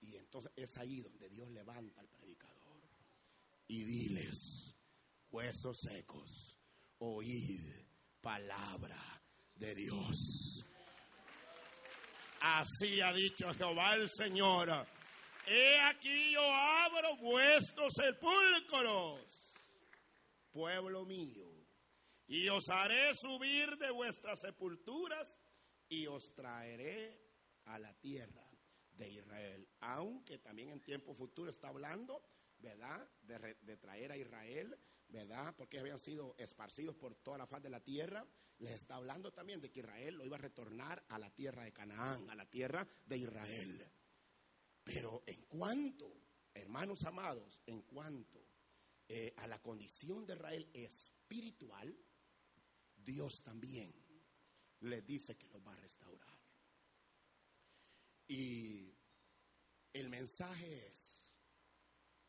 Y 0.02 0.16
entonces 0.16 0.52
es 0.56 0.78
ahí 0.78 1.02
donde 1.02 1.28
Dios 1.28 1.50
levanta 1.50 2.02
al 2.02 2.08
predicador 2.08 2.82
y 3.68 3.84
diles, 3.84 4.76
huesos 5.32 5.80
secos, 5.80 6.60
oíd 7.00 7.81
palabra 8.22 8.98
de 9.56 9.76
Dios. 9.76 10.66
Así 12.42 13.02
ha 13.02 13.14
dicho 13.14 13.54
Jehová 13.54 13.94
el 13.94 14.10
Señor. 14.10 14.70
He 15.46 15.80
aquí 15.80 16.34
yo 16.34 16.42
abro 16.44 17.16
vuestros 17.18 17.94
sepulcros, 17.94 19.54
pueblo 20.52 21.06
mío, 21.06 21.52
y 22.28 22.48
os 22.50 22.70
haré 22.70 23.14
subir 23.14 23.78
de 23.78 23.92
vuestras 23.92 24.40
sepulturas 24.40 25.28
y 25.90 26.08
os 26.08 26.34
traeré 26.34 27.20
a 27.66 27.78
la 27.80 27.94
tierra 27.96 28.48
de 28.94 29.10
Israel. 29.10 29.68
Aunque 29.82 30.38
también 30.40 30.70
en 30.70 30.82
tiempo 30.82 31.14
futuro 31.14 31.50
está 31.50 31.70
hablando, 31.70 32.24
¿verdad? 32.60 33.08
De, 33.24 33.56
de, 33.62 33.78
traer 33.78 34.12
a 34.12 34.18
Israel, 34.18 34.78
¿verdad? 35.12 35.54
Porque 35.56 35.80
habían 35.80 36.00
sido 36.00 36.36
esparcidos 36.38 36.96
por 36.96 37.16
toda 37.16 37.40
la 37.40 37.48
faz 37.48 37.62
de 37.62 37.70
la 37.70 37.82
tierra. 37.82 38.26
Les 38.60 38.72
está 38.72 38.96
hablando 38.96 39.32
también 39.32 39.60
de 39.60 39.72
que 39.72 39.82
Israel 39.82 40.16
lo 40.16 40.26
iba 40.26 40.38
a 40.38 40.40
retornar 40.40 41.04
a 41.10 41.20
la 41.20 41.30
tierra 41.30 41.64
de 41.64 41.74
Canaán, 41.74 42.30
a 42.30 42.36
la 42.36 42.50
tierra 42.50 42.88
de 43.06 43.18
Israel. 43.18 43.92
Pero 44.84 45.24
en 45.26 45.44
cuanto, 45.44 46.12
hermanos 46.54 47.04
amados, 47.04 47.62
en 47.66 47.82
cuanto 47.84 48.44
eh, 49.08 49.34
a 49.38 49.48
la 49.48 49.62
condición 49.62 50.26
de 50.26 50.34
Israel 50.34 50.70
espiritual, 50.74 51.96
Dios 52.96 53.42
también 53.44 53.94
le 54.82 55.02
dice 55.02 55.36
que 55.38 55.48
lo 55.50 55.62
va 55.62 55.74
a 55.74 55.78
restaurar. 55.78 56.40
Y 58.28 58.96
el 59.92 60.08
mensaje 60.08 60.88
es, 60.88 61.30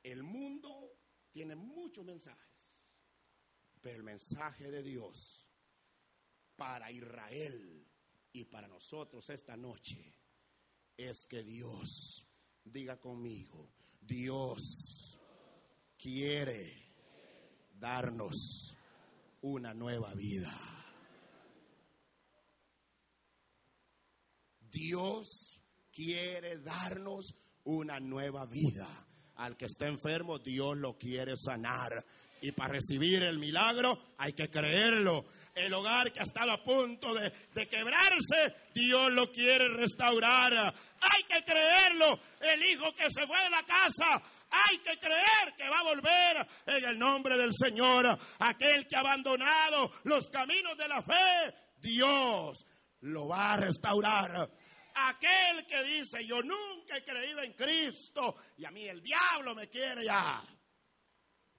el 0.02 0.22
mundo 0.22 0.98
tiene 1.30 1.54
muchos 1.54 2.04
mensajes, 2.04 2.51
pero 3.82 3.96
el 3.96 4.04
mensaje 4.04 4.70
de 4.70 4.82
Dios 4.82 5.46
para 6.56 6.90
Israel 6.90 7.84
y 8.32 8.44
para 8.44 8.68
nosotros 8.68 9.28
esta 9.28 9.56
noche 9.56 10.14
es 10.96 11.26
que 11.26 11.42
Dios, 11.42 12.24
diga 12.64 12.98
conmigo, 13.00 13.68
Dios 14.00 15.18
quiere 15.98 16.80
darnos 17.74 18.76
una 19.40 19.74
nueva 19.74 20.14
vida. 20.14 20.56
Dios 24.60 25.60
quiere 25.90 26.58
darnos 26.58 27.34
una 27.64 27.98
nueva 27.98 28.46
vida. 28.46 29.06
Al 29.42 29.56
que 29.56 29.64
está 29.64 29.88
enfermo, 29.88 30.38
Dios 30.38 30.76
lo 30.76 30.96
quiere 30.96 31.36
sanar. 31.36 32.04
Y 32.42 32.52
para 32.52 32.74
recibir 32.74 33.24
el 33.24 33.40
milagro 33.40 33.98
hay 34.16 34.34
que 34.34 34.48
creerlo. 34.48 35.24
El 35.52 35.74
hogar 35.74 36.12
que 36.12 36.20
ha 36.20 36.22
estado 36.22 36.52
a 36.52 36.62
punto 36.62 37.12
de, 37.12 37.32
de, 37.52 37.66
quebrarse, 37.66 38.70
Dios 38.72 39.10
lo 39.10 39.32
quiere 39.32 39.66
restaurar. 39.74 40.52
Hay 40.52 41.24
que 41.28 41.44
creerlo. 41.44 42.20
El 42.40 42.64
hijo 42.70 42.86
que 42.92 43.10
se 43.10 43.26
fue 43.26 43.42
de 43.42 43.50
la 43.50 43.64
casa, 43.64 44.22
hay 44.48 44.78
que 44.78 44.96
creer 45.00 45.56
que 45.56 45.68
va 45.68 45.80
a 45.80 45.92
volver 45.92 46.46
en 46.66 46.84
el 46.90 46.96
nombre 46.96 47.36
del 47.36 47.50
Señor. 47.52 48.16
Aquel 48.38 48.86
que 48.86 48.94
ha 48.94 49.00
abandonado 49.00 49.90
los 50.04 50.28
caminos 50.28 50.76
de 50.76 50.86
la 50.86 51.02
fe, 51.02 51.52
Dios 51.80 52.64
lo 53.00 53.26
va 53.26 53.54
a 53.54 53.56
restaurar. 53.56 54.48
Aquel 54.94 55.66
que 55.66 55.82
dice, 55.84 56.24
yo 56.24 56.42
nunca 56.42 56.96
he 56.96 57.04
creído 57.04 57.42
en 57.42 57.52
Cristo 57.52 58.36
y 58.56 58.64
a 58.64 58.70
mí 58.70 58.88
el 58.88 59.02
diablo 59.02 59.54
me 59.54 59.68
quiere 59.68 60.04
ya. 60.04 60.42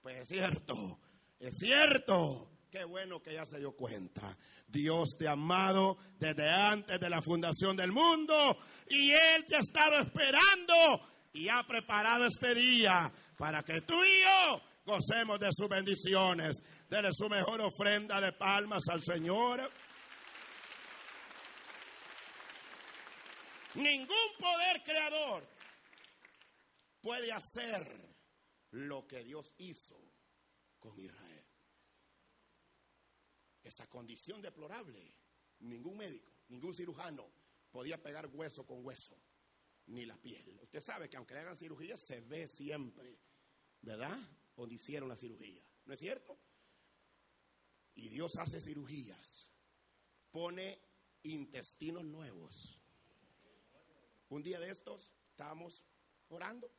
Pues 0.01 0.21
es 0.21 0.29
cierto, 0.29 0.99
es 1.39 1.57
cierto. 1.57 2.49
Qué 2.69 2.83
bueno 2.85 3.21
que 3.21 3.33
ya 3.33 3.45
se 3.45 3.59
dio 3.59 3.73
cuenta. 3.73 4.35
Dios 4.67 5.15
te 5.17 5.27
ha 5.27 5.33
amado 5.33 5.97
desde 6.17 6.49
antes 6.49 6.99
de 6.99 7.09
la 7.09 7.21
fundación 7.21 7.77
del 7.77 7.91
mundo 7.91 8.57
y 8.89 9.11
Él 9.11 9.45
te 9.47 9.57
ha 9.57 9.59
estado 9.59 9.99
esperando 9.99 11.07
y 11.33 11.49
ha 11.49 11.61
preparado 11.67 12.25
este 12.25 12.55
día 12.55 13.11
para 13.37 13.61
que 13.61 13.81
tú 13.81 13.93
y 14.03 14.23
yo 14.23 14.61
gocemos 14.85 15.39
de 15.39 15.49
sus 15.51 15.69
bendiciones. 15.69 16.61
Dele 16.89 17.09
su 17.11 17.27
mejor 17.29 17.61
ofrenda 17.61 18.19
de 18.19 18.33
palmas 18.33 18.83
al 18.89 19.01
Señor. 19.01 19.69
Ningún 23.75 24.37
poder 24.39 24.83
creador 24.83 25.47
puede 27.01 27.31
hacer 27.31 28.15
lo 28.71 29.07
que 29.07 29.23
Dios 29.23 29.51
hizo 29.57 29.99
con 30.79 30.99
Israel. 30.99 31.45
Esa 33.63 33.87
condición 33.87 34.41
deplorable, 34.41 35.11
ningún 35.59 35.97
médico, 35.97 36.31
ningún 36.49 36.73
cirujano 36.73 37.31
podía 37.71 38.01
pegar 38.01 38.27
hueso 38.27 38.65
con 38.65 38.85
hueso, 38.85 39.17
ni 39.87 40.05
la 40.05 40.17
piel. 40.17 40.59
Usted 40.61 40.81
sabe 40.81 41.09
que 41.09 41.17
aunque 41.17 41.33
le 41.33 41.39
hagan 41.39 41.57
cirugía, 41.57 41.97
se 41.97 42.21
ve 42.21 42.47
siempre, 42.47 43.17
¿verdad? 43.81 44.17
Donde 44.55 44.75
hicieron 44.75 45.09
la 45.09 45.15
cirugía. 45.15 45.63
¿No 45.85 45.93
es 45.93 45.99
cierto? 45.99 46.37
Y 47.95 48.09
Dios 48.09 48.35
hace 48.35 48.61
cirugías, 48.61 49.49
pone 50.31 50.79
intestinos 51.23 52.03
nuevos 52.03 52.82
un 54.33 54.41
día 54.41 54.59
de 54.59 54.71
estos 54.71 55.13
estábamos 55.29 55.83
orando 56.29 56.71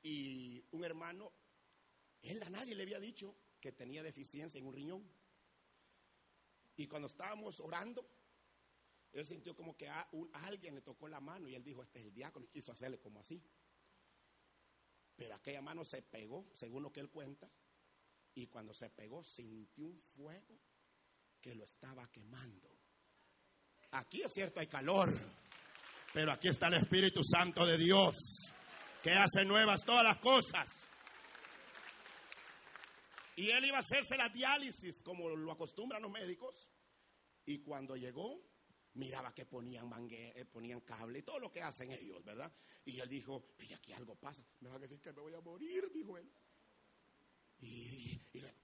y 0.00 0.64
un 0.70 0.84
hermano, 0.84 1.32
él 2.22 2.40
a 2.42 2.50
nadie 2.50 2.74
le 2.74 2.84
había 2.84 3.00
dicho 3.00 3.34
que 3.60 3.72
tenía 3.72 4.02
deficiencia 4.02 4.58
en 4.58 4.66
un 4.66 4.72
riñón. 4.72 5.12
Y 6.76 6.86
cuando 6.86 7.08
estábamos 7.08 7.58
orando, 7.58 8.08
él 9.12 9.26
sintió 9.26 9.56
como 9.56 9.76
que 9.76 9.88
a, 9.88 10.08
alguien 10.34 10.76
le 10.76 10.82
tocó 10.82 11.08
la 11.08 11.20
mano 11.20 11.48
y 11.48 11.56
él 11.56 11.64
dijo, 11.64 11.82
este 11.82 11.98
es 11.98 12.06
el 12.06 12.14
diácono, 12.14 12.46
y 12.46 12.48
quiso 12.48 12.70
hacerle 12.70 13.00
como 13.00 13.18
así. 13.18 13.42
Pero 15.16 15.34
aquella 15.34 15.60
mano 15.60 15.84
se 15.84 16.00
pegó, 16.00 16.48
según 16.54 16.84
lo 16.84 16.92
que 16.92 17.00
él 17.00 17.10
cuenta, 17.10 17.50
y 18.34 18.46
cuando 18.46 18.72
se 18.72 18.88
pegó 18.88 19.24
sintió 19.24 19.88
un 19.88 20.00
fuego 20.00 20.60
que 21.40 21.56
lo 21.56 21.64
estaba 21.64 22.08
quemando. 22.10 22.79
Aquí 23.92 24.22
es 24.22 24.32
cierto, 24.32 24.60
hay 24.60 24.68
calor, 24.68 25.12
pero 26.12 26.32
aquí 26.32 26.48
está 26.48 26.68
el 26.68 26.74
Espíritu 26.74 27.22
Santo 27.24 27.66
de 27.66 27.76
Dios, 27.76 28.16
que 29.02 29.10
hace 29.10 29.44
nuevas 29.44 29.84
todas 29.84 30.04
las 30.04 30.18
cosas. 30.18 30.68
Y 33.36 33.50
él 33.50 33.64
iba 33.64 33.78
a 33.78 33.80
hacerse 33.80 34.16
la 34.16 34.28
diálisis, 34.28 35.02
como 35.02 35.28
lo 35.30 35.52
acostumbran 35.52 36.02
los 36.02 36.10
médicos, 36.10 36.68
y 37.46 37.58
cuando 37.62 37.96
llegó, 37.96 38.40
miraba 38.94 39.32
que 39.32 39.46
ponían 39.46 39.88
mangue, 39.88 40.38
eh, 40.38 40.44
ponían 40.44 40.80
cable 40.82 41.22
todo 41.22 41.40
lo 41.40 41.50
que 41.50 41.62
hacen 41.62 41.90
ellos, 41.90 42.22
¿verdad? 42.24 42.52
Y 42.84 43.00
él 43.00 43.08
dijo, 43.08 43.54
y 43.58 43.72
aquí 43.72 43.92
algo 43.92 44.14
pasa, 44.14 44.44
me 44.60 44.68
va 44.68 44.76
a 44.76 44.78
decir 44.78 45.00
que 45.00 45.12
me 45.12 45.20
voy 45.20 45.34
a 45.34 45.40
morir, 45.40 45.90
dijo 45.92 46.16
él. 46.16 46.30
Y, 47.60 48.20
y 48.32 48.40
le 48.40 48.54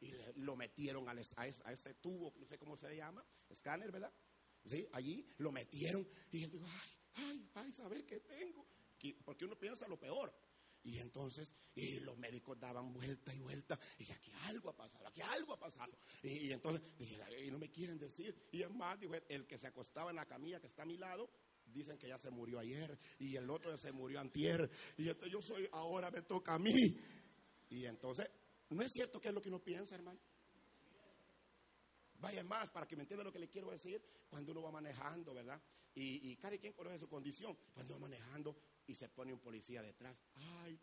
y 0.00 0.12
le, 0.12 0.32
lo 0.36 0.56
metieron 0.56 1.08
a, 1.08 1.12
a, 1.12 1.72
ese 1.72 1.94
tubo, 1.94 2.32
no 2.36 2.46
sé 2.46 2.58
cómo 2.58 2.76
se 2.76 2.94
llama, 2.94 3.24
escáner, 3.48 3.90
¿verdad? 3.90 4.12
Allí 4.92 5.26
lo 5.38 5.50
metieron 5.52 6.06
y 6.30 6.44
él 6.44 6.50
dijo, 6.50 6.66
ay, 6.66 6.90
ay, 7.14 7.50
ay, 7.54 7.72
saber 7.72 8.04
qué 8.04 8.20
tengo. 8.20 8.66
Porque 9.24 9.44
uno 9.44 9.56
piensa 9.56 9.86
lo 9.88 9.98
peor. 9.98 10.32
Y 10.84 10.98
entonces, 10.98 11.54
y 11.74 12.00
los 12.00 12.16
médicos 12.16 12.58
daban 12.58 12.92
vuelta 12.92 13.34
y 13.34 13.38
vuelta. 13.38 13.78
Y 13.98 14.10
aquí 14.10 14.32
algo 14.44 14.70
ha 14.70 14.76
pasado, 14.76 15.06
aquí 15.06 15.20
algo 15.20 15.54
ha 15.54 15.58
pasado. 15.58 15.92
Y, 16.22 16.52
entonces, 16.52 16.82
y 16.98 17.50
no 17.50 17.58
me 17.58 17.70
quieren 17.70 17.98
decir. 17.98 18.34
Y 18.52 18.62
es 18.62 18.70
más, 18.70 18.98
dijo, 18.98 19.14
el 19.28 19.46
que 19.46 19.58
se 19.58 19.66
acostaba 19.66 20.10
en 20.10 20.16
la 20.16 20.26
camilla 20.26 20.60
que 20.60 20.68
está 20.68 20.82
a 20.82 20.86
mi 20.86 20.96
lado, 20.96 21.30
dicen 21.66 21.98
que 21.98 22.08
ya 22.08 22.18
se 22.18 22.30
murió 22.30 22.58
ayer. 22.58 22.98
Y 23.18 23.36
el 23.36 23.50
otro 23.50 23.76
se 23.76 23.92
murió 23.92 24.20
antier. 24.20 24.70
Y 24.96 25.08
entonces 25.08 25.32
yo 25.32 25.42
soy, 25.42 25.68
ahora 25.72 26.10
me 26.10 26.22
toca 26.22 26.54
a 26.54 26.58
mí. 26.58 26.96
Y 27.70 27.84
entonces, 27.84 28.26
¿no 28.70 28.82
es 28.82 28.92
cierto 28.92 29.20
que 29.20 29.28
es 29.28 29.34
lo 29.34 29.42
que 29.42 29.50
uno 29.50 29.62
piensa, 29.62 29.94
hermano? 29.94 30.20
Vaya 32.18 32.42
más, 32.42 32.68
para 32.70 32.86
que 32.86 32.96
me 32.96 33.02
entienda 33.02 33.24
lo 33.24 33.32
que 33.32 33.38
le 33.38 33.48
quiero 33.48 33.70
decir, 33.70 34.02
cuando 34.28 34.52
uno 34.52 34.62
va 34.62 34.72
manejando, 34.72 35.32
¿verdad? 35.32 35.60
Y, 35.94 36.36
cada 36.36 36.56
quien 36.58 36.72
conoce 36.72 36.98
su 36.98 37.08
condición. 37.08 37.56
Cuando 37.74 37.94
va 37.94 38.00
manejando 38.00 38.56
y 38.86 38.94
se 38.94 39.08
pone 39.08 39.32
un 39.32 39.40
policía 39.40 39.82
detrás. 39.82 40.16
Ay, 40.36 40.78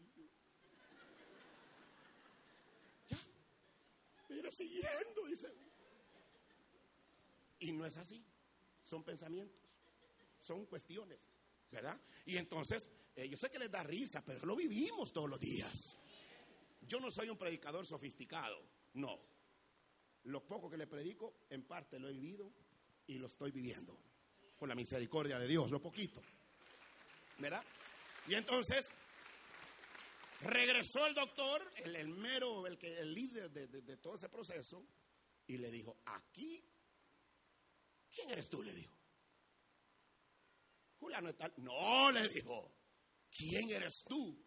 Ya, 3.08 3.18
mira 4.30 4.52
siguiendo, 4.52 5.26
dice. 5.28 5.54
Y 7.60 7.72
no 7.72 7.86
es 7.86 7.96
así. 7.98 8.24
Son 8.82 9.04
pensamientos, 9.04 9.60
son 10.40 10.66
cuestiones, 10.66 11.20
¿verdad? 11.72 12.00
Y 12.26 12.38
entonces, 12.38 12.90
eh, 13.16 13.28
yo 13.28 13.38
sé 13.38 13.50
que 13.50 13.58
les 13.58 13.72
da 13.72 13.84
risa, 13.84 14.24
pero 14.24 14.46
lo 14.46 14.56
vivimos 14.56 15.12
todos 15.12 15.30
los 15.30 15.40
días. 15.40 15.98
Yo 16.82 17.00
no 17.00 17.10
soy 17.10 17.30
un 17.30 17.38
predicador 17.38 17.86
sofisticado, 17.86 18.62
no. 18.94 19.35
Lo 20.26 20.46
poco 20.46 20.70
que 20.70 20.78
le 20.78 20.88
predico, 20.88 21.46
en 21.50 21.66
parte 21.66 22.00
lo 22.00 22.10
he 22.10 22.14
vivido 22.14 22.52
y 23.08 23.18
lo 23.18 23.28
estoy 23.28 23.52
viviendo. 23.52 23.98
Por 24.58 24.68
la 24.70 24.76
misericordia 24.76 25.38
de 25.38 25.48
Dios, 25.48 25.70
lo 25.70 25.82
poquito. 25.82 26.22
¿Verdad? 27.38 27.64
Y 28.28 28.34
entonces 28.34 28.90
regresó 30.42 31.06
el 31.06 31.14
doctor, 31.14 31.62
el, 31.84 32.08
mero, 32.08 32.66
el, 32.66 32.78
que, 32.78 32.98
el 32.98 33.14
líder 33.14 33.52
de, 33.52 33.98
todo 33.98 34.16
ese 34.16 34.30
proceso, 34.30 34.88
y 35.48 35.58
le 35.58 35.70
dijo, 35.70 35.98
aquí, 36.06 36.64
¿quién 38.10 38.32
eres 38.32 38.50
tú? 38.50 38.64
Le 38.64 38.74
dijo. 38.74 38.96
Juliano 40.98 41.30
está. 41.30 41.52
No, 41.58 42.12
le 42.12 42.28
dijo. 42.30 42.72
¿Quién 43.30 43.70
eres 43.70 44.04
tú? 44.06 44.44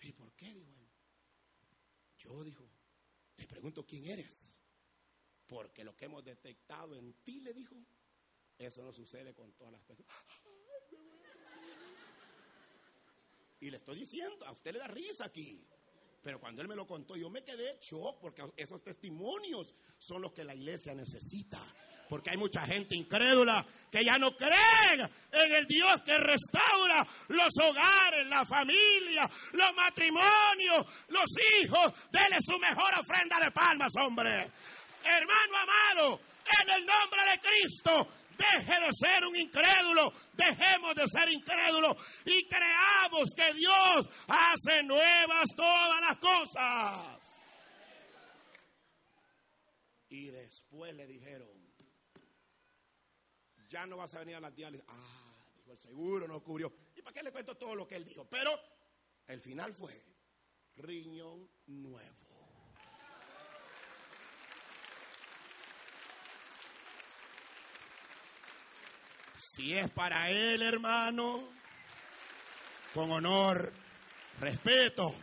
¿Y 0.00 0.12
por 0.12 0.34
qué? 0.34 0.52
Dijo 0.52 0.80
él. 0.80 0.90
Yo 2.18 2.42
dijo, 2.42 2.68
te 3.34 3.46
pregunto 3.46 3.86
quién 3.86 4.06
eres. 4.06 4.56
Porque 5.46 5.84
lo 5.84 5.96
que 5.96 6.06
hemos 6.06 6.24
detectado 6.24 6.96
en 6.96 7.12
ti, 7.22 7.40
le 7.40 7.52
dijo, 7.52 7.76
eso 8.58 8.82
no 8.82 8.92
sucede 8.92 9.34
con 9.34 9.52
todas 9.52 9.72
las 9.72 9.82
personas. 9.82 10.16
Y 13.60 13.70
le 13.70 13.76
estoy 13.76 13.98
diciendo, 13.98 14.44
a 14.46 14.52
usted 14.52 14.72
le 14.72 14.78
da 14.80 14.88
risa 14.88 15.26
aquí. 15.26 15.64
Pero 16.22 16.38
cuando 16.38 16.62
él 16.62 16.68
me 16.68 16.76
lo 16.76 16.86
contó, 16.86 17.16
yo 17.16 17.28
me 17.28 17.42
quedé 17.42 17.78
shock 17.80 18.20
porque 18.20 18.42
esos 18.56 18.80
testimonios 18.82 19.74
son 19.98 20.22
los 20.22 20.32
que 20.32 20.44
la 20.44 20.54
iglesia 20.54 20.94
necesita. 20.94 21.58
Porque 22.08 22.30
hay 22.30 22.36
mucha 22.36 22.64
gente 22.66 22.94
incrédula 22.94 23.64
que 23.90 24.04
ya 24.04 24.18
no 24.18 24.36
cree 24.36 25.10
en 25.32 25.54
el 25.54 25.66
Dios 25.66 26.00
que 26.04 26.12
restaura 26.12 27.06
los 27.28 27.52
hogares, 27.64 28.28
la 28.28 28.44
familia, 28.44 29.28
los 29.52 29.74
matrimonios, 29.74 30.86
los 31.08 31.26
hijos. 31.60 31.92
Dele 32.12 32.36
su 32.40 32.56
mejor 32.58 32.92
ofrenda 33.00 33.40
de 33.42 33.50
palmas, 33.50 33.92
hombre. 33.96 34.50
Hermano 35.02 35.56
amado, 35.56 36.20
en 36.46 36.70
el 36.70 36.86
nombre 36.86 37.20
de 37.32 37.40
Cristo, 37.40 38.21
Deje 38.36 38.80
de 38.80 38.90
ser 38.92 39.26
un 39.26 39.36
incrédulo, 39.36 40.12
dejemos 40.32 40.94
de 40.94 41.06
ser 41.06 41.32
incrédulos 41.32 41.96
y 42.24 42.46
creamos 42.46 43.30
que 43.36 43.54
Dios 43.54 44.08
hace 44.28 44.82
nuevas 44.84 45.44
todas 45.56 46.00
las 46.00 46.18
cosas. 46.18 47.20
Y 50.08 50.30
después 50.30 50.94
le 50.94 51.06
dijeron, 51.06 51.48
ya 53.68 53.86
no 53.86 53.96
vas 53.96 54.14
a 54.14 54.18
venir 54.18 54.36
a 54.36 54.40
las 54.40 54.54
diálisis. 54.54 54.86
Ah, 54.88 55.46
dijo 55.56 55.72
el 55.72 55.78
seguro, 55.78 56.28
no 56.28 56.42
cubrió. 56.42 56.70
¿Y 56.94 57.00
para 57.00 57.14
qué 57.14 57.22
le 57.22 57.32
cuento 57.32 57.56
todo 57.56 57.74
lo 57.74 57.86
que 57.86 57.96
él 57.96 58.04
dijo? 58.04 58.26
Pero 58.28 58.50
el 59.26 59.40
final 59.40 59.72
fue 59.72 60.04
riñón 60.76 61.48
nuevo. 61.66 62.31
Si 69.50 69.74
es 69.74 69.90
para 69.90 70.30
Él, 70.30 70.62
hermano, 70.62 71.48
con 72.94 73.10
honor, 73.10 73.72
respeto. 74.38 75.14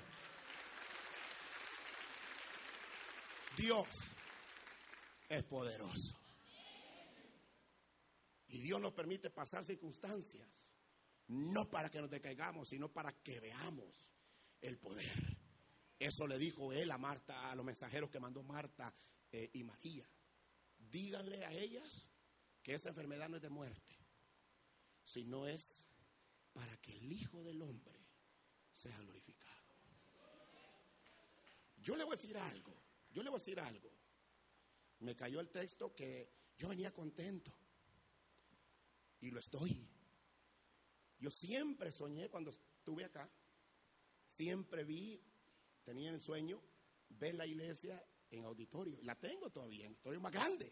Dios 3.55 3.88
es 5.30 5.43
poderoso. 5.43 6.15
Y 8.49 8.61
Dios 8.61 8.82
nos 8.82 8.93
permite 8.93 9.30
pasar 9.30 9.63
circunstancias, 9.63 10.70
no 11.28 11.70
para 11.70 11.89
que 11.89 12.01
nos 12.01 12.09
decaigamos, 12.09 12.67
sino 12.67 12.91
para 12.91 13.13
que 13.24 13.39
veamos 13.39 14.05
el 14.61 14.78
poder. 14.78 15.38
Eso 15.97 16.28
le 16.28 16.38
dijo 16.38 16.74
él 16.74 16.91
a 16.91 16.97
Marta, 16.97 17.49
a 17.51 17.55
los 17.55 17.65
mensajeros 17.65 18.09
que 18.09 18.20
mandó 18.20 18.43
Marta 18.43 18.93
eh, 19.32 19.49
y 19.53 19.63
María. 19.63 20.09
Díganle 20.78 21.45
a 21.45 21.51
ellas 21.51 22.07
que 22.63 22.74
esa 22.74 22.89
enfermedad 22.89 23.30
no 23.30 23.38
es 23.38 23.41
de 23.41 23.49
muerte, 23.49 23.88
sino 25.10 25.47
es 25.47 25.84
para 26.53 26.78
que 26.78 26.95
el 26.95 27.12
Hijo 27.12 27.43
del 27.43 27.64
Hombre 27.64 27.99
sea 28.72 28.95
glorificado. 28.99 29.74
Yo 31.78 31.95
le 31.95 32.03
voy 32.03 32.14
a 32.14 32.16
decir 32.16 32.38
algo, 32.38 32.80
yo 33.10 33.24
le 33.24 33.30
voy 33.32 33.38
a 33.38 33.39
decir 33.39 33.60
algo. 33.60 33.91
Me 34.99 35.16
cayó 35.16 35.39
el 35.39 35.49
texto 35.49 35.95
que 35.95 36.32
yo 36.57 36.68
venía 36.68 36.93
contento 36.93 37.51
y 39.20 39.32
lo 39.32 39.39
estoy. 39.39 39.89
Yo 41.18 41.32
siempre 41.32 41.91
soñé 41.91 42.30
cuando 42.30 42.51
estuve 42.51 43.05
acá, 43.05 43.28
siempre 44.28 44.84
vi, 44.84 45.20
tenía 45.84 46.12
el 46.12 46.22
sueño, 46.22 46.62
ver 47.10 47.34
la 47.34 47.47
iglesia 47.47 48.05
en 48.30 48.45
auditorio. 48.45 48.99
La 49.01 49.16
tengo 49.16 49.49
todavía, 49.49 49.86
en 49.86 49.93
auditorio 49.93 50.22
más 50.22 50.32
grande. 50.32 50.72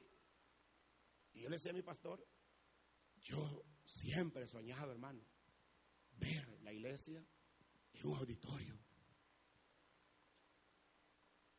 Y 1.33 1.41
yo 1.41 1.49
le 1.49 1.55
decía 1.55 1.71
a 1.71 1.75
mi 1.75 1.81
pastor, 1.81 2.23
yo 3.19 3.65
siempre 3.87 4.43
he 4.43 4.47
soñado, 4.47 4.91
hermano, 4.91 5.23
ver 6.19 6.47
la 6.61 6.73
iglesia 6.73 7.25
en 7.93 8.05
un 8.05 8.17
auditorio. 8.17 8.77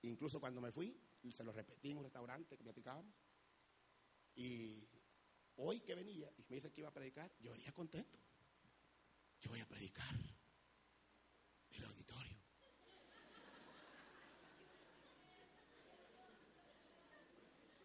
Incluso 0.02 0.38
cuando 0.38 0.60
me 0.60 0.70
fui, 0.70 0.96
se 1.32 1.42
lo 1.42 1.52
repetí 1.52 1.90
en 1.90 1.98
un 1.98 2.04
restaurante 2.04 2.56
que 2.56 2.62
platicábamos. 2.62 3.14
Y 4.36 4.86
hoy 5.56 5.80
que 5.80 5.94
venía 5.94 6.30
y 6.36 6.44
me 6.48 6.56
dice 6.56 6.70
que 6.70 6.82
iba 6.82 6.90
a 6.90 6.92
predicar, 6.92 7.32
yo 7.40 7.52
venía 7.52 7.72
contento. 7.72 8.18
Yo 9.40 9.50
voy 9.50 9.60
a 9.60 9.66
predicar 9.66 10.14
en 11.70 11.76
el 11.76 11.84
auditorio. 11.84 12.38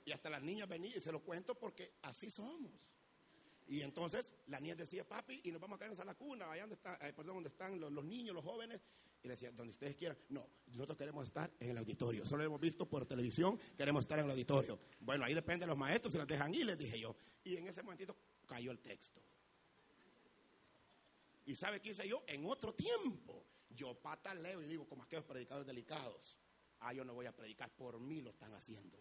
Y 0.05 0.11
hasta 0.11 0.29
las 0.29 0.43
niñas 0.43 0.67
venían, 0.67 0.97
y 0.97 1.01
se 1.01 1.11
lo 1.11 1.23
cuento 1.23 1.55
porque 1.55 1.95
así 2.01 2.29
somos. 2.29 2.92
Y 3.67 3.81
entonces 3.81 4.33
la 4.47 4.59
niña 4.59 4.75
decía, 4.75 5.07
papi, 5.07 5.41
y 5.43 5.51
nos 5.51 5.61
vamos 5.61 5.77
a 5.77 5.79
caer 5.79 5.97
en 5.99 6.05
la 6.05 6.15
cuna, 6.15 6.51
allá 6.51 6.63
donde, 6.63 6.75
está, 6.75 6.95
eh, 7.01 7.13
perdón, 7.13 7.35
donde 7.35 7.49
están 7.49 7.79
los, 7.79 8.03
niños, 8.03 8.35
los 8.35 8.43
jóvenes. 8.43 8.81
Y 9.23 9.27
le 9.27 9.35
decía, 9.35 9.51
donde 9.51 9.71
ustedes 9.71 9.95
quieran. 9.95 10.17
No, 10.29 10.47
nosotros 10.67 10.97
queremos 10.97 11.25
estar 11.25 11.49
en 11.59 11.69
el 11.69 11.77
auditorio. 11.77 12.25
Solo 12.25 12.43
lo 12.43 12.47
hemos 12.47 12.59
visto 12.59 12.87
por 12.87 13.05
televisión, 13.05 13.57
queremos 13.77 14.03
estar 14.03 14.19
en 14.19 14.25
el 14.25 14.31
auditorio. 14.31 14.79
Bueno, 14.99 15.23
ahí 15.23 15.33
depende 15.33 15.63
de 15.63 15.67
los 15.67 15.77
maestros, 15.77 16.11
si 16.11 16.17
las 16.17 16.27
dejan 16.27 16.53
ir, 16.53 16.65
les 16.65 16.77
dije 16.77 16.99
yo. 16.99 17.15
Y 17.43 17.55
en 17.55 17.67
ese 17.67 17.81
momentito 17.83 18.17
cayó 18.45 18.71
el 18.71 18.79
texto. 18.79 19.21
¿Y 21.45 21.55
sabe 21.55 21.81
qué 21.81 21.91
hice 21.91 22.07
yo? 22.07 22.23
En 22.27 22.45
otro 22.45 22.73
tiempo, 22.73 23.45
yo 23.69 23.97
leo 24.41 24.61
y 24.61 24.67
digo, 24.67 24.87
como 24.87 25.03
aquellos 25.03 25.25
predicadores 25.25 25.67
delicados, 25.67 26.37
ah, 26.79 26.93
yo 26.93 27.03
no 27.05 27.13
voy 27.13 27.25
a 27.25 27.35
predicar, 27.35 27.69
por 27.71 27.99
mí 27.99 28.21
lo 28.21 28.29
están 28.29 28.53
haciendo. 28.53 28.97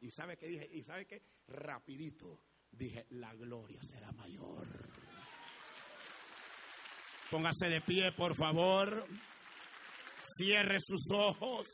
¿Y 0.00 0.10
sabe 0.10 0.36
qué 0.36 0.48
dije? 0.48 0.68
¿Y 0.72 0.82
sabe 0.82 1.06
qué? 1.06 1.22
Rapidito 1.46 2.40
dije, 2.72 3.06
la 3.10 3.32
gloria 3.34 3.80
será 3.82 4.10
mayor. 4.12 4.66
Póngase 7.30 7.68
de 7.68 7.80
pie, 7.80 8.12
por 8.12 8.36
favor. 8.36 9.06
Cierre 10.36 10.78
sus 10.80 11.10
ojos. 11.14 11.66